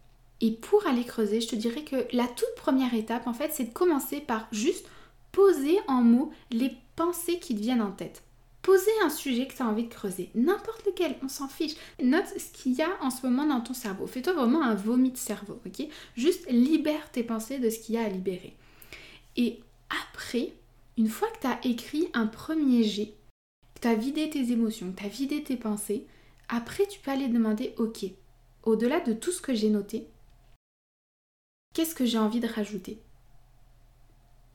Et 0.42 0.52
pour 0.52 0.88
aller 0.88 1.04
creuser, 1.04 1.42
je 1.42 1.50
te 1.50 1.56
dirais 1.56 1.84
que 1.84 2.08
la 2.14 2.26
toute 2.28 2.56
première 2.56 2.94
étape, 2.94 3.28
en 3.28 3.34
fait, 3.34 3.52
c'est 3.54 3.66
de 3.66 3.74
commencer 3.74 4.22
par 4.22 4.48
juste 4.52 4.88
poser 5.32 5.78
en 5.88 6.02
mots 6.02 6.32
les 6.50 6.72
pensées 6.96 7.40
qui 7.40 7.56
te 7.56 7.62
viennent 7.62 7.82
en 7.82 7.92
tête. 7.92 8.24
Poser 8.62 8.92
un 9.04 9.10
sujet 9.10 9.48
que 9.48 9.56
tu 9.56 9.62
as 9.62 9.68
envie 9.68 9.86
de 9.86 9.94
creuser, 9.94 10.30
n'importe 10.36 10.86
lequel, 10.86 11.16
on 11.24 11.30
s'en 11.30 11.48
fiche. 11.48 11.76
Note 12.04 12.28
ce 12.38 12.52
qu'il 12.52 12.74
y 12.74 12.82
a 12.82 13.02
en 13.02 13.10
ce 13.10 13.26
moment 13.26 13.46
dans 13.46 13.62
ton 13.62 13.74
cerveau. 13.74 14.06
Fais-toi 14.06 14.34
vraiment 14.34 14.64
un 14.64 14.76
vomi 14.76 15.12
de 15.12 15.18
cerveau, 15.18 15.62
ok? 15.66 15.88
Juste 16.16 16.46
libère 16.50 17.10
tes 17.12 17.24
pensées 17.24 17.60
de 17.60 17.70
ce 17.70 17.80
qu'il 17.80 17.96
y 17.96 17.98
a 17.98 18.04
à 18.04 18.10
libérer. 18.10 18.56
Et 19.38 19.62
après, 20.04 20.54
une 20.98 21.08
fois 21.08 21.30
que 21.32 21.40
tu 21.40 21.48
as 21.48 21.66
écrit 21.66 22.10
un 22.14 22.28
premier 22.28 22.84
jet, 22.84 23.14
que 23.76 23.82
tu 23.82 23.88
as 23.88 23.96
vidé 23.96 24.30
tes 24.30 24.52
émotions, 24.52 24.92
que 24.92 25.00
tu 25.00 25.06
as 25.06 25.10
vidé 25.10 25.42
tes 25.42 25.56
pensées, 25.56 26.06
après 26.50 26.86
tu 26.88 27.00
peux 27.00 27.12
aller 27.12 27.30
demander, 27.30 27.74
ok, 27.78 28.06
au-delà 28.64 29.00
de 29.00 29.14
tout 29.14 29.32
ce 29.32 29.42
que 29.42 29.54
j'ai 29.54 29.70
noté, 29.70 30.10
qu'est-ce 31.74 31.96
que 31.96 32.06
j'ai 32.06 32.18
envie 32.18 32.42
de 32.42 32.48
rajouter? 32.48 33.00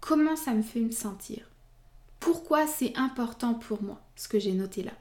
Comment 0.01 0.37
ça 0.37 0.53
me 0.53 0.63
fait 0.63 0.81
me 0.81 0.91
sentir? 0.91 1.49
Pourquoi 2.25 2.67
c'est 2.67 2.97
important 2.97 3.53
pour 3.53 3.83
moi, 3.83 4.01
ce 4.17 4.29
que 4.29 4.39
j'ai 4.39 4.53
noté 4.53 4.83
là. 4.83 4.93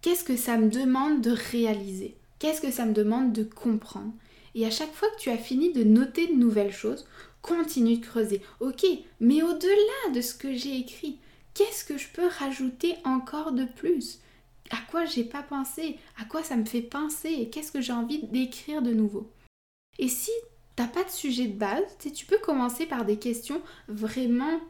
Qu'est-ce 0.00 0.24
que 0.24 0.34
ça 0.34 0.56
me 0.56 0.70
demande 0.70 1.20
de 1.20 1.30
réaliser? 1.30 2.16
Qu'est-ce 2.38 2.62
que 2.62 2.70
ça 2.70 2.86
me 2.86 2.94
demande 2.94 3.34
de 3.34 3.44
comprendre? 3.44 4.14
Et 4.54 4.64
à 4.64 4.70
chaque 4.70 4.94
fois 4.94 5.08
que 5.10 5.20
tu 5.20 5.28
as 5.28 5.36
fini 5.36 5.74
de 5.74 5.84
noter 5.84 6.26
de 6.26 6.32
nouvelles 6.32 6.72
choses, 6.72 7.06
continue 7.42 7.98
de 7.98 8.06
creuser. 8.06 8.40
Ok, 8.60 8.86
mais 9.20 9.42
au-delà 9.42 10.14
de 10.14 10.22
ce 10.22 10.34
que 10.34 10.54
j'ai 10.54 10.78
écrit, 10.78 11.18
qu'est-ce 11.52 11.84
que 11.84 11.98
je 11.98 12.08
peux 12.08 12.28
rajouter 12.38 12.94
encore 13.04 13.52
de 13.52 13.66
plus? 13.66 14.20
À 14.70 14.78
quoi 14.90 15.04
j'ai 15.04 15.24
pas 15.24 15.42
pensé? 15.42 15.98
À 16.18 16.24
quoi 16.24 16.42
ça 16.42 16.56
me 16.56 16.64
fait 16.64 16.80
penser? 16.80 17.50
Qu'est-ce 17.52 17.72
que 17.72 17.82
j'ai 17.82 17.92
envie 17.92 18.22
d'écrire 18.28 18.80
de 18.80 18.94
nouveau? 18.94 19.30
Et 19.98 20.08
si 20.08 20.30
t'as 20.76 20.88
pas 20.88 21.04
de 21.04 21.10
sujet 21.10 21.46
de 21.46 21.58
base, 21.58 21.84
tu 22.14 22.24
peux 22.24 22.38
commencer 22.38 22.86
par 22.86 23.04
des 23.04 23.18
questions 23.18 23.60
vraiment 23.86 24.60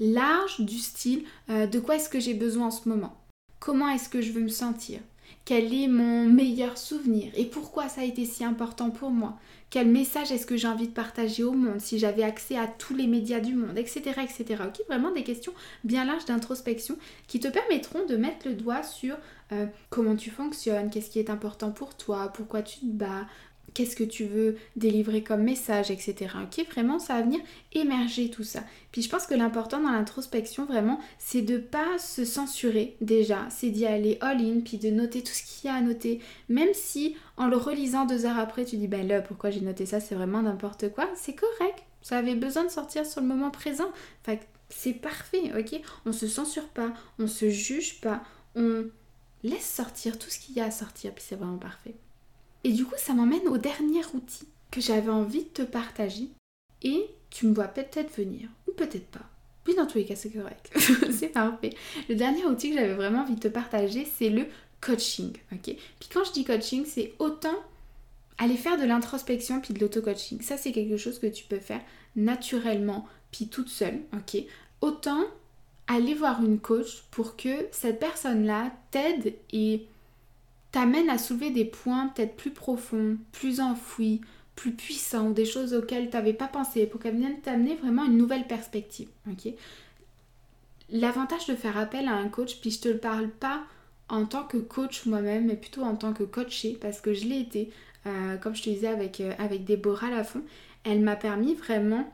large 0.00 0.60
du 0.60 0.78
style 0.78 1.24
euh, 1.50 1.66
de 1.66 1.78
quoi 1.78 1.96
est-ce 1.96 2.08
que 2.08 2.20
j'ai 2.20 2.34
besoin 2.34 2.66
en 2.66 2.70
ce 2.70 2.88
moment? 2.88 3.16
Comment 3.60 3.90
est-ce 3.90 4.08
que 4.08 4.22
je 4.22 4.32
veux 4.32 4.40
me 4.40 4.48
sentir? 4.48 5.00
Quel 5.44 5.72
est 5.74 5.88
mon 5.88 6.24
meilleur 6.24 6.78
souvenir? 6.78 7.32
Et 7.36 7.44
pourquoi 7.44 7.88
ça 7.88 8.00
a 8.00 8.04
été 8.04 8.24
si 8.24 8.44
important 8.44 8.90
pour 8.90 9.10
moi? 9.10 9.38
Quel 9.68 9.86
message 9.86 10.32
est-ce 10.32 10.46
que 10.46 10.56
j'ai 10.56 10.66
envie 10.66 10.88
de 10.88 10.92
partager 10.92 11.44
au 11.44 11.52
monde 11.52 11.80
si 11.80 11.98
j'avais 11.98 12.24
accès 12.24 12.56
à 12.56 12.66
tous 12.66 12.94
les 12.94 13.06
médias 13.06 13.38
du 13.38 13.54
monde, 13.54 13.78
etc. 13.78 14.20
etc. 14.22 14.64
Ok, 14.66 14.80
vraiment 14.88 15.12
des 15.12 15.22
questions 15.22 15.52
bien 15.84 16.04
larges 16.04 16.24
d'introspection 16.24 16.96
qui 17.28 17.38
te 17.38 17.46
permettront 17.46 18.04
de 18.06 18.16
mettre 18.16 18.48
le 18.48 18.54
doigt 18.54 18.82
sur 18.82 19.16
euh, 19.52 19.66
comment 19.88 20.16
tu 20.16 20.30
fonctionnes, 20.30 20.90
qu'est-ce 20.90 21.10
qui 21.10 21.20
est 21.20 21.30
important 21.30 21.70
pour 21.70 21.96
toi, 21.96 22.32
pourquoi 22.32 22.62
tu 22.62 22.80
te 22.80 22.86
bats, 22.86 23.26
qu'est-ce 23.74 23.96
que 23.96 24.04
tu 24.04 24.24
veux 24.24 24.56
délivrer 24.76 25.22
comme 25.22 25.42
message, 25.42 25.90
etc. 25.90 26.34
Ok, 26.42 26.66
vraiment, 26.70 26.98
ça 26.98 27.14
va 27.14 27.22
venir 27.22 27.40
émerger 27.72 28.30
tout 28.30 28.44
ça. 28.44 28.60
Puis 28.92 29.02
je 29.02 29.08
pense 29.08 29.26
que 29.26 29.34
l'important 29.34 29.80
dans 29.80 29.90
l'introspection, 29.90 30.64
vraiment, 30.64 31.00
c'est 31.18 31.42
de 31.42 31.58
pas 31.58 31.98
se 31.98 32.24
censurer 32.24 32.96
déjà, 33.00 33.46
c'est 33.50 33.70
d'y 33.70 33.86
aller 33.86 34.18
all-in, 34.20 34.60
puis 34.60 34.78
de 34.78 34.90
noter 34.90 35.22
tout 35.22 35.32
ce 35.32 35.42
qu'il 35.42 35.70
y 35.70 35.72
a 35.72 35.76
à 35.76 35.80
noter, 35.80 36.20
même 36.48 36.72
si 36.72 37.16
en 37.36 37.48
le 37.48 37.56
relisant 37.56 38.06
deux 38.06 38.26
heures 38.26 38.38
après, 38.38 38.64
tu 38.64 38.76
dis, 38.76 38.88
ben 38.88 39.06
là, 39.06 39.20
pourquoi 39.20 39.50
j'ai 39.50 39.60
noté 39.60 39.86
ça, 39.86 40.00
c'est 40.00 40.14
vraiment 40.14 40.42
n'importe 40.42 40.92
quoi, 40.92 41.08
c'est 41.14 41.34
correct, 41.34 41.84
ça 42.02 42.18
avait 42.18 42.34
besoin 42.34 42.64
de 42.64 42.70
sortir 42.70 43.06
sur 43.06 43.20
le 43.20 43.26
moment 43.26 43.50
présent. 43.50 43.90
Fait 44.22 44.40
c'est 44.68 44.92
parfait, 44.92 45.52
ok? 45.58 45.80
On 46.06 46.12
se 46.12 46.28
censure 46.28 46.68
pas, 46.68 46.92
on 47.18 47.26
se 47.26 47.50
juge 47.50 48.00
pas, 48.00 48.22
on 48.54 48.84
laisse 49.42 49.68
sortir 49.68 50.18
tout 50.18 50.30
ce 50.30 50.38
qu'il 50.38 50.54
y 50.56 50.60
a 50.60 50.66
à 50.66 50.70
sortir, 50.70 51.12
puis 51.12 51.24
c'est 51.26 51.36
vraiment 51.36 51.58
parfait. 51.58 51.94
Et 52.64 52.72
du 52.72 52.84
coup, 52.84 52.94
ça 52.96 53.14
m'emmène 53.14 53.48
au 53.48 53.58
dernier 53.58 54.02
outil 54.14 54.46
que 54.70 54.80
j'avais 54.80 55.10
envie 55.10 55.44
de 55.44 55.48
te 55.48 55.62
partager. 55.62 56.28
Et 56.82 57.06
tu 57.30 57.46
me 57.46 57.54
vois 57.54 57.68
peut-être 57.68 58.16
venir, 58.16 58.48
ou 58.68 58.72
peut-être 58.72 59.06
pas. 59.06 59.28
Puis 59.64 59.74
dans 59.74 59.86
tous 59.86 59.98
les 59.98 60.04
cas, 60.04 60.16
c'est 60.16 60.30
correct. 60.30 60.70
c'est 61.10 61.28
parfait. 61.28 61.74
Le 62.08 62.14
dernier 62.14 62.44
outil 62.44 62.70
que 62.70 62.76
j'avais 62.76 62.94
vraiment 62.94 63.20
envie 63.22 63.34
de 63.34 63.40
te 63.40 63.48
partager, 63.48 64.06
c'est 64.16 64.30
le 64.30 64.46
coaching. 64.80 65.32
Puis 65.62 66.08
quand 66.12 66.24
je 66.24 66.32
dis 66.32 66.44
coaching, 66.44 66.84
c'est 66.86 67.12
autant 67.18 67.56
aller 68.38 68.56
faire 68.56 68.78
de 68.78 68.84
l'introspection 68.84 69.60
puis 69.60 69.74
de 69.74 69.80
l'auto-coaching. 69.80 70.40
Ça, 70.40 70.56
c'est 70.56 70.72
quelque 70.72 70.96
chose 70.96 71.18
que 71.18 71.26
tu 71.26 71.44
peux 71.44 71.58
faire 71.58 71.82
naturellement, 72.16 73.06
puis 73.30 73.48
toute 73.48 73.68
seule. 73.68 74.00
Ok? 74.14 74.42
Autant 74.80 75.22
aller 75.86 76.14
voir 76.14 76.42
une 76.42 76.58
coach 76.58 77.02
pour 77.10 77.36
que 77.36 77.66
cette 77.72 78.00
personne-là 78.00 78.72
t'aide 78.90 79.34
et 79.52 79.86
t'amène 80.72 81.10
à 81.10 81.18
soulever 81.18 81.50
des 81.50 81.64
points 81.64 82.08
peut-être 82.08 82.36
plus 82.36 82.50
profonds, 82.50 83.16
plus 83.32 83.60
enfouis, 83.60 84.20
plus 84.54 84.72
puissants, 84.72 85.30
des 85.30 85.44
choses 85.44 85.74
auxquelles 85.74 86.10
tu 86.10 86.16
n'avais 86.16 86.32
pas 86.32 86.46
pensé, 86.46 86.86
pour 86.86 87.00
qu'elle 87.00 87.16
vienne 87.16 87.40
t'amener 87.40 87.74
vraiment 87.76 88.04
une 88.04 88.16
nouvelle 88.16 88.46
perspective. 88.46 89.08
L'avantage 90.90 91.46
de 91.46 91.54
faire 91.54 91.78
appel 91.78 92.08
à 92.08 92.14
un 92.14 92.28
coach, 92.28 92.60
puis 92.60 92.70
je 92.70 92.80
te 92.80 92.88
le 92.88 92.98
parle 92.98 93.28
pas 93.28 93.62
en 94.08 94.26
tant 94.26 94.42
que 94.44 94.58
coach 94.58 95.06
moi-même, 95.06 95.46
mais 95.46 95.56
plutôt 95.56 95.82
en 95.82 95.96
tant 95.96 96.12
que 96.12 96.24
coachée, 96.24 96.76
parce 96.80 97.00
que 97.00 97.14
je 97.14 97.26
l'ai 97.26 97.40
été, 97.40 97.70
euh, 98.06 98.36
comme 98.36 98.54
je 98.54 98.62
te 98.62 98.70
disais 98.70 98.88
avec, 98.88 99.20
euh, 99.20 99.32
avec 99.38 99.64
Déborah 99.64 100.10
Lafont, 100.10 100.42
elle 100.84 101.00
m'a 101.00 101.16
permis 101.16 101.54
vraiment 101.54 102.12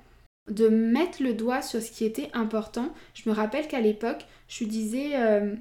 de 0.51 0.69
mettre 0.69 1.23
le 1.23 1.33
doigt 1.33 1.63
sur 1.63 1.83
ce 1.83 1.91
qui 1.91 2.05
était 2.05 2.31
important. 2.33 2.93
Je 3.15 3.29
me 3.29 3.35
rappelle 3.35 3.67
qu'à 3.67 3.81
l'époque, 3.81 4.25
je 4.49 4.65
disais... 4.65 5.13
Euh, 5.15 5.55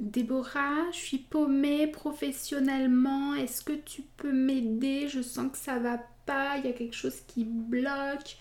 Déborah, 0.00 0.90
je 0.92 0.98
suis 0.98 1.18
paumée 1.18 1.86
professionnellement. 1.86 3.34
Est-ce 3.34 3.62
que 3.62 3.72
tu 3.72 4.02
peux 4.16 4.32
m'aider? 4.32 5.08
Je 5.08 5.22
sens 5.22 5.52
que 5.52 5.58
ça 5.58 5.78
va 5.78 6.00
pas. 6.26 6.58
Il 6.58 6.66
y 6.66 6.68
a 6.68 6.72
quelque 6.72 6.96
chose 6.96 7.20
qui 7.28 7.44
bloque. 7.44 8.36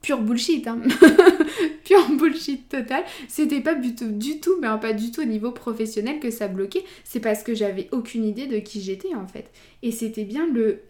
Pure 0.00 0.20
bullshit, 0.22 0.66
hein. 0.66 0.80
Pure 1.84 2.08
bullshit 2.16 2.68
total. 2.68 3.04
C'était 3.28 3.60
pas 3.60 3.74
du 3.74 3.94
tout, 3.94 4.10
du 4.10 4.40
tout, 4.40 4.56
mais 4.60 4.68
pas 4.80 4.92
du 4.92 5.10
tout 5.10 5.22
au 5.22 5.26
niveau 5.26 5.52
professionnel 5.52 6.20
que 6.20 6.30
ça 6.30 6.48
bloquait. 6.48 6.84
C'est 7.04 7.20
parce 7.20 7.42
que 7.42 7.54
j'avais 7.54 7.88
aucune 7.92 8.24
idée 8.24 8.46
de 8.46 8.58
qui 8.58 8.80
j'étais 8.80 9.14
en 9.14 9.26
fait. 9.26 9.50
Et 9.82 9.90
c'était 9.92 10.24
bien 10.24 10.46
le. 10.46 10.82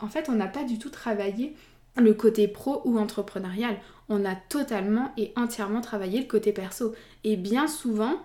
En 0.00 0.08
fait, 0.08 0.28
on 0.28 0.34
n'a 0.34 0.48
pas 0.48 0.64
du 0.64 0.78
tout 0.78 0.90
travaillé 0.90 1.54
le 1.96 2.12
côté 2.12 2.48
pro 2.48 2.82
ou 2.84 2.98
entrepreneurial. 2.98 3.76
On 4.08 4.24
a 4.24 4.34
totalement 4.34 5.12
et 5.16 5.32
entièrement 5.36 5.80
travaillé 5.80 6.20
le 6.20 6.26
côté 6.26 6.52
perso. 6.52 6.94
Et 7.24 7.36
bien 7.36 7.66
souvent, 7.66 8.20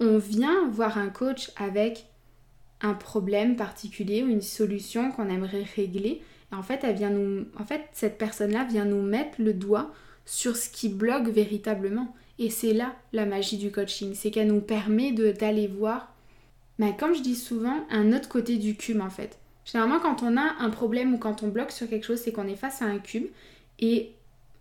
on 0.00 0.18
vient 0.18 0.68
voir 0.68 0.98
un 0.98 1.08
coach 1.08 1.50
avec 1.56 2.06
un 2.80 2.94
problème 2.94 3.56
particulier 3.56 4.22
ou 4.22 4.28
une 4.28 4.42
solution 4.42 5.12
qu'on 5.12 5.28
aimerait 5.28 5.66
régler. 5.76 6.22
Et 6.52 6.54
en 6.54 6.62
fait, 6.62 6.80
elle 6.82 6.96
vient 6.96 7.10
nous, 7.10 7.46
en 7.58 7.64
fait, 7.64 7.82
cette 7.92 8.18
personne-là 8.18 8.64
vient 8.64 8.86
nous 8.86 9.02
mettre 9.02 9.36
le 9.38 9.52
doigt 9.52 9.92
sur 10.24 10.56
ce 10.56 10.70
qui 10.70 10.88
bloque 10.88 11.28
véritablement. 11.28 12.14
Et 12.38 12.48
c'est 12.48 12.72
là 12.72 12.94
la 13.12 13.26
magie 13.26 13.58
du 13.58 13.70
coaching, 13.70 14.14
c'est 14.14 14.30
qu'elle 14.30 14.48
nous 14.48 14.62
permet 14.62 15.12
d'aller 15.12 15.66
voir, 15.66 16.14
comme 16.98 17.14
je 17.14 17.20
dis 17.20 17.36
souvent, 17.36 17.84
un 17.90 18.12
autre 18.14 18.28
côté 18.28 18.56
du 18.56 18.76
cube 18.76 19.02
en 19.02 19.10
fait. 19.10 19.38
Généralement, 19.66 20.00
quand 20.00 20.22
on 20.22 20.38
a 20.38 20.54
un 20.58 20.70
problème 20.70 21.14
ou 21.14 21.18
quand 21.18 21.42
on 21.42 21.48
bloque 21.48 21.70
sur 21.70 21.88
quelque 21.88 22.06
chose, 22.06 22.18
c'est 22.18 22.32
qu'on 22.32 22.48
est 22.48 22.56
face 22.56 22.80
à 22.80 22.86
un 22.86 22.98
cube 22.98 23.26
et 23.78 24.12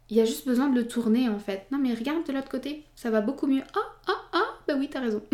il 0.10 0.18
y 0.18 0.22
a 0.22 0.26
juste 0.26 0.46
besoin 0.46 0.68
de 0.68 0.76
le 0.76 0.88
tourner 0.88 1.30
en 1.30 1.40
fait. 1.40 1.68
Non 1.72 1.78
mais 1.78 1.94
regarde 1.94 2.26
de 2.28 2.34
l'autre 2.34 2.50
côté, 2.50 2.84
ça 2.96 3.10
va 3.10 3.22
beaucoup 3.22 3.48
mieux. 3.48 3.64
Ah, 3.74 3.96
ah, 4.08 4.22
ah, 4.34 4.49
bah 4.70 4.76
oui, 4.78 4.88
t'as 4.88 5.00
raison. 5.00 5.24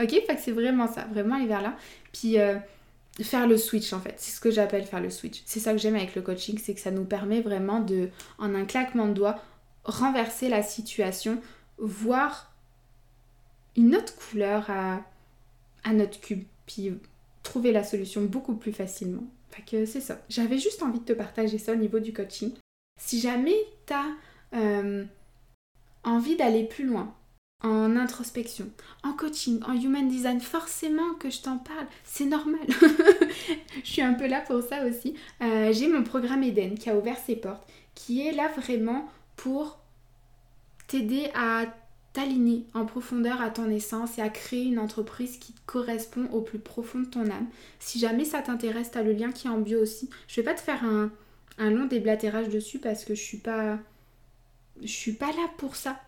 ok, 0.00 0.22
c'est 0.38 0.50
vraiment 0.50 0.90
ça, 0.90 1.04
vraiment 1.04 1.36
aller 1.36 1.46
vers 1.46 1.60
là. 1.60 1.76
Puis 2.12 2.38
euh, 2.38 2.56
faire 3.20 3.46
le 3.46 3.58
switch 3.58 3.92
en 3.92 4.00
fait, 4.00 4.14
c'est 4.16 4.34
ce 4.34 4.40
que 4.40 4.50
j'appelle 4.50 4.84
faire 4.84 5.00
le 5.00 5.10
switch. 5.10 5.42
C'est 5.44 5.60
ça 5.60 5.72
que 5.72 5.78
j'aime 5.78 5.94
avec 5.96 6.14
le 6.14 6.22
coaching, 6.22 6.58
c'est 6.58 6.74
que 6.74 6.80
ça 6.80 6.90
nous 6.90 7.04
permet 7.04 7.42
vraiment 7.42 7.80
de, 7.80 8.08
en 8.38 8.54
un 8.54 8.64
claquement 8.64 9.06
de 9.06 9.12
doigts, 9.12 9.38
renverser 9.84 10.48
la 10.48 10.62
situation, 10.62 11.40
voir 11.78 12.50
une 13.76 13.94
autre 13.94 14.14
couleur 14.16 14.70
à, 14.70 15.04
notre 15.92 16.18
cube, 16.20 16.44
puis 16.66 16.94
trouver 17.42 17.72
la 17.72 17.84
solution 17.84 18.22
beaucoup 18.22 18.54
plus 18.54 18.72
facilement. 18.72 19.24
Fait 19.50 19.62
que 19.62 19.84
c'est 19.84 20.00
ça. 20.00 20.18
J'avais 20.30 20.58
juste 20.58 20.82
envie 20.82 21.00
de 21.00 21.04
te 21.04 21.12
partager 21.12 21.58
ça 21.58 21.72
au 21.72 21.76
niveau 21.76 21.98
du 21.98 22.14
coaching. 22.14 22.52
Si 22.98 23.20
jamais 23.20 23.56
tu 23.86 23.92
as 23.92 24.06
euh, 24.54 25.04
envie 26.04 26.36
d'aller 26.36 26.64
plus 26.64 26.86
loin 26.86 27.14
en 27.62 27.96
introspection, 27.96 28.68
en 29.04 29.12
coaching, 29.12 29.60
en 29.66 29.74
human 29.74 30.08
design, 30.08 30.40
forcément 30.40 31.14
que 31.18 31.30
je 31.30 31.42
t'en 31.42 31.58
parle, 31.58 31.86
c'est 32.04 32.24
normal. 32.24 32.66
je 33.84 33.88
suis 33.88 34.02
un 34.02 34.14
peu 34.14 34.26
là 34.26 34.40
pour 34.40 34.62
ça 34.62 34.84
aussi. 34.84 35.14
Euh, 35.42 35.72
j'ai 35.72 35.88
mon 35.88 36.02
programme 36.02 36.42
Eden 36.42 36.76
qui 36.76 36.90
a 36.90 36.96
ouvert 36.96 37.18
ses 37.18 37.36
portes, 37.36 37.66
qui 37.94 38.26
est 38.26 38.32
là 38.32 38.48
vraiment 38.56 39.08
pour 39.36 39.78
t'aider 40.88 41.30
à 41.34 41.66
t'aligner 42.12 42.66
en 42.74 42.84
profondeur 42.84 43.40
à 43.40 43.50
ton 43.50 43.70
essence 43.70 44.18
et 44.18 44.22
à 44.22 44.28
créer 44.28 44.64
une 44.64 44.78
entreprise 44.78 45.38
qui 45.38 45.54
correspond 45.64 46.26
au 46.32 46.42
plus 46.42 46.58
profond 46.58 47.00
de 47.00 47.06
ton 47.06 47.30
âme. 47.30 47.46
Si 47.78 47.98
jamais 47.98 48.24
ça 48.24 48.42
t'intéresse, 48.42 48.90
t'as 48.90 49.02
le 49.02 49.12
lien 49.12 49.32
qui 49.32 49.46
est 49.46 49.50
en 49.50 49.58
bio 49.58 49.80
aussi. 49.80 50.10
Je 50.28 50.40
vais 50.40 50.44
pas 50.44 50.54
te 50.54 50.60
faire 50.60 50.84
un, 50.84 51.10
un 51.58 51.70
long 51.70 51.86
déblatérage 51.86 52.48
dessus 52.48 52.78
parce 52.78 53.04
que 53.04 53.14
je 53.14 53.22
suis 53.22 53.38
pas 53.38 53.78
je 54.80 54.92
suis 54.92 55.12
pas 55.12 55.28
là 55.28 55.48
pour 55.58 55.76
ça. 55.76 56.00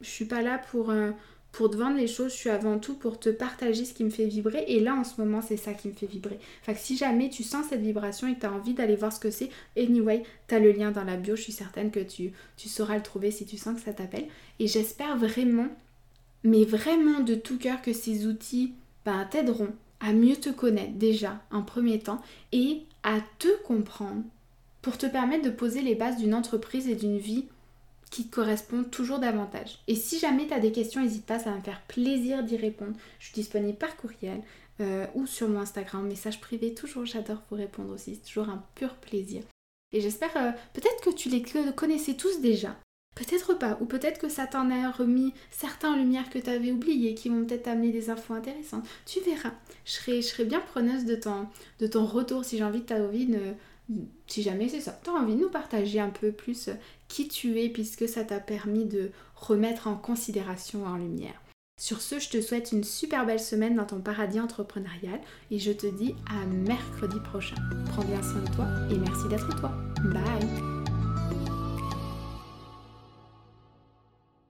Je 0.00 0.08
suis 0.08 0.24
pas 0.24 0.42
là 0.42 0.58
pour 0.70 0.90
euh, 0.90 1.10
pour 1.52 1.70
te 1.70 1.76
vendre 1.76 1.96
les 1.96 2.06
choses, 2.06 2.32
je 2.32 2.36
suis 2.36 2.50
avant 2.50 2.78
tout 2.78 2.94
pour 2.94 3.18
te 3.18 3.30
partager 3.30 3.84
ce 3.84 3.94
qui 3.94 4.04
me 4.04 4.10
fait 4.10 4.26
vibrer 4.26 4.64
et 4.68 4.80
là 4.80 4.94
en 4.94 5.02
ce 5.02 5.20
moment 5.20 5.40
c'est 5.40 5.56
ça 5.56 5.72
qui 5.72 5.88
me 5.88 5.92
fait 5.92 6.06
vibrer. 6.06 6.38
Fait 6.62 6.74
que 6.74 6.78
si 6.78 6.96
jamais 6.96 7.30
tu 7.30 7.42
sens 7.42 7.66
cette 7.68 7.80
vibration 7.80 8.28
et 8.28 8.34
que 8.34 8.40
tu 8.40 8.46
as 8.46 8.52
envie 8.52 8.74
d'aller 8.74 8.96
voir 8.96 9.12
ce 9.12 9.18
que 9.18 9.30
c'est, 9.30 9.50
anyway, 9.76 10.22
tu 10.46 10.54
as 10.54 10.60
le 10.60 10.72
lien 10.72 10.90
dans 10.90 11.04
la 11.04 11.16
bio, 11.16 11.36
je 11.36 11.42
suis 11.42 11.52
certaine 11.52 11.90
que 11.90 12.00
tu, 12.00 12.32
sauras 12.56 12.96
le 12.96 13.02
trouver 13.02 13.30
si 13.30 13.46
tu 13.46 13.56
sens 13.56 13.76
que 13.76 13.84
ça 13.84 13.92
t'appelle. 13.92 14.28
Et 14.60 14.66
j'espère 14.66 15.16
vraiment, 15.16 15.68
mais 16.44 16.64
vraiment 16.64 17.20
de 17.20 17.34
tout 17.34 17.58
cœur 17.58 17.82
que 17.82 17.92
ces 17.92 18.26
outils 18.26 18.74
ben, 19.04 19.24
t'aideront 19.24 19.72
à 20.00 20.12
mieux 20.12 20.36
te 20.36 20.50
connaître 20.50 20.94
déjà 20.94 21.40
en 21.50 21.62
premier 21.62 21.98
temps 21.98 22.22
et 22.52 22.82
à 23.02 23.18
te 23.38 23.48
comprendre 23.64 24.22
pour 24.80 24.96
te 24.96 25.06
permettre 25.06 25.44
de 25.44 25.50
poser 25.50 25.82
les 25.82 25.94
bases 25.94 26.18
d'une 26.18 26.34
entreprise 26.34 26.88
et 26.88 26.94
d'une 26.94 27.18
vie 27.18 27.46
qui 28.10 28.26
te 28.26 28.34
correspond 28.34 28.84
toujours 28.84 29.18
davantage. 29.18 29.78
Et 29.86 29.94
si 29.94 30.18
jamais 30.18 30.46
tu 30.46 30.54
as 30.54 30.60
des 30.60 30.72
questions, 30.72 31.02
n'hésite 31.02 31.26
pas, 31.26 31.38
ça 31.38 31.50
va 31.50 31.56
me 31.56 31.62
faire 31.62 31.82
plaisir 31.82 32.42
d'y 32.42 32.56
répondre. 32.56 32.96
Je 33.18 33.26
suis 33.26 33.34
disponible 33.34 33.76
par 33.76 33.96
courriel 33.96 34.42
euh, 34.80 35.06
ou 35.14 35.26
sur 35.26 35.48
mon 35.48 35.60
Instagram, 35.60 36.06
message 36.06 36.40
privé, 36.40 36.72
toujours 36.72 37.04
j'adore 37.04 37.42
vous 37.50 37.56
répondre 37.56 37.92
aussi, 37.92 38.14
c'est 38.14 38.28
toujours 38.28 38.48
un 38.48 38.62
pur 38.74 38.94
plaisir. 38.94 39.42
Et 39.92 40.00
j'espère 40.00 40.36
euh, 40.36 40.50
peut-être 40.72 41.02
que 41.02 41.10
tu 41.10 41.28
les 41.28 41.42
connaissais 41.72 42.14
tous 42.14 42.40
déjà, 42.40 42.76
peut-être 43.16 43.54
pas, 43.54 43.76
ou 43.80 43.86
peut-être 43.86 44.20
que 44.20 44.28
ça 44.28 44.46
t'en 44.46 44.70
a 44.70 44.90
remis 44.90 45.34
certains 45.50 45.94
en 45.94 45.96
lumière 45.96 46.30
que 46.30 46.38
tu 46.38 46.50
avais 46.50 46.70
oubliés, 46.70 47.14
qui 47.14 47.28
vont 47.28 47.44
peut-être 47.44 47.64
t'amener 47.64 47.90
des 47.90 48.08
infos 48.08 48.34
intéressantes. 48.34 48.86
Tu 49.04 49.20
verras, 49.20 49.54
je 49.84 49.92
serai, 49.92 50.22
je 50.22 50.28
serai 50.28 50.44
bien 50.44 50.60
preneuse 50.60 51.04
de 51.04 51.16
ton, 51.16 51.48
de 51.80 51.86
ton 51.88 52.06
retour 52.06 52.44
si 52.44 52.58
j'ai 52.58 52.64
envie 52.64 52.80
de 52.80 52.86
ta 52.86 53.04
vie 53.06 53.28
si 54.26 54.42
jamais 54.42 54.68
c'est 54.68 54.80
ça, 54.80 55.00
tu 55.02 55.10
as 55.10 55.14
envie 55.14 55.34
de 55.34 55.40
nous 55.40 55.48
partager 55.48 55.98
un 55.98 56.10
peu 56.10 56.30
plus 56.30 56.68
qui 57.08 57.28
tu 57.28 57.58
es 57.60 57.68
puisque 57.68 58.08
ça 58.08 58.24
t'a 58.24 58.40
permis 58.40 58.84
de 58.84 59.10
remettre 59.34 59.88
en 59.88 59.96
considération 59.96 60.84
en 60.84 60.96
lumière. 60.96 61.40
Sur 61.80 62.00
ce, 62.00 62.18
je 62.18 62.28
te 62.28 62.40
souhaite 62.40 62.72
une 62.72 62.82
super 62.82 63.24
belle 63.24 63.40
semaine 63.40 63.76
dans 63.76 63.86
ton 63.86 64.00
paradis 64.00 64.40
entrepreneurial 64.40 65.20
et 65.50 65.58
je 65.60 65.70
te 65.70 65.86
dis 65.86 66.14
à 66.28 66.44
mercredi 66.44 67.18
prochain. 67.20 67.56
Prends 67.86 68.04
bien 68.04 68.22
soin 68.22 68.40
de 68.40 68.54
toi 68.54 68.66
et 68.90 68.98
merci 68.98 69.28
d'être 69.28 69.54
toi. 69.60 69.72
Bye 70.02 70.77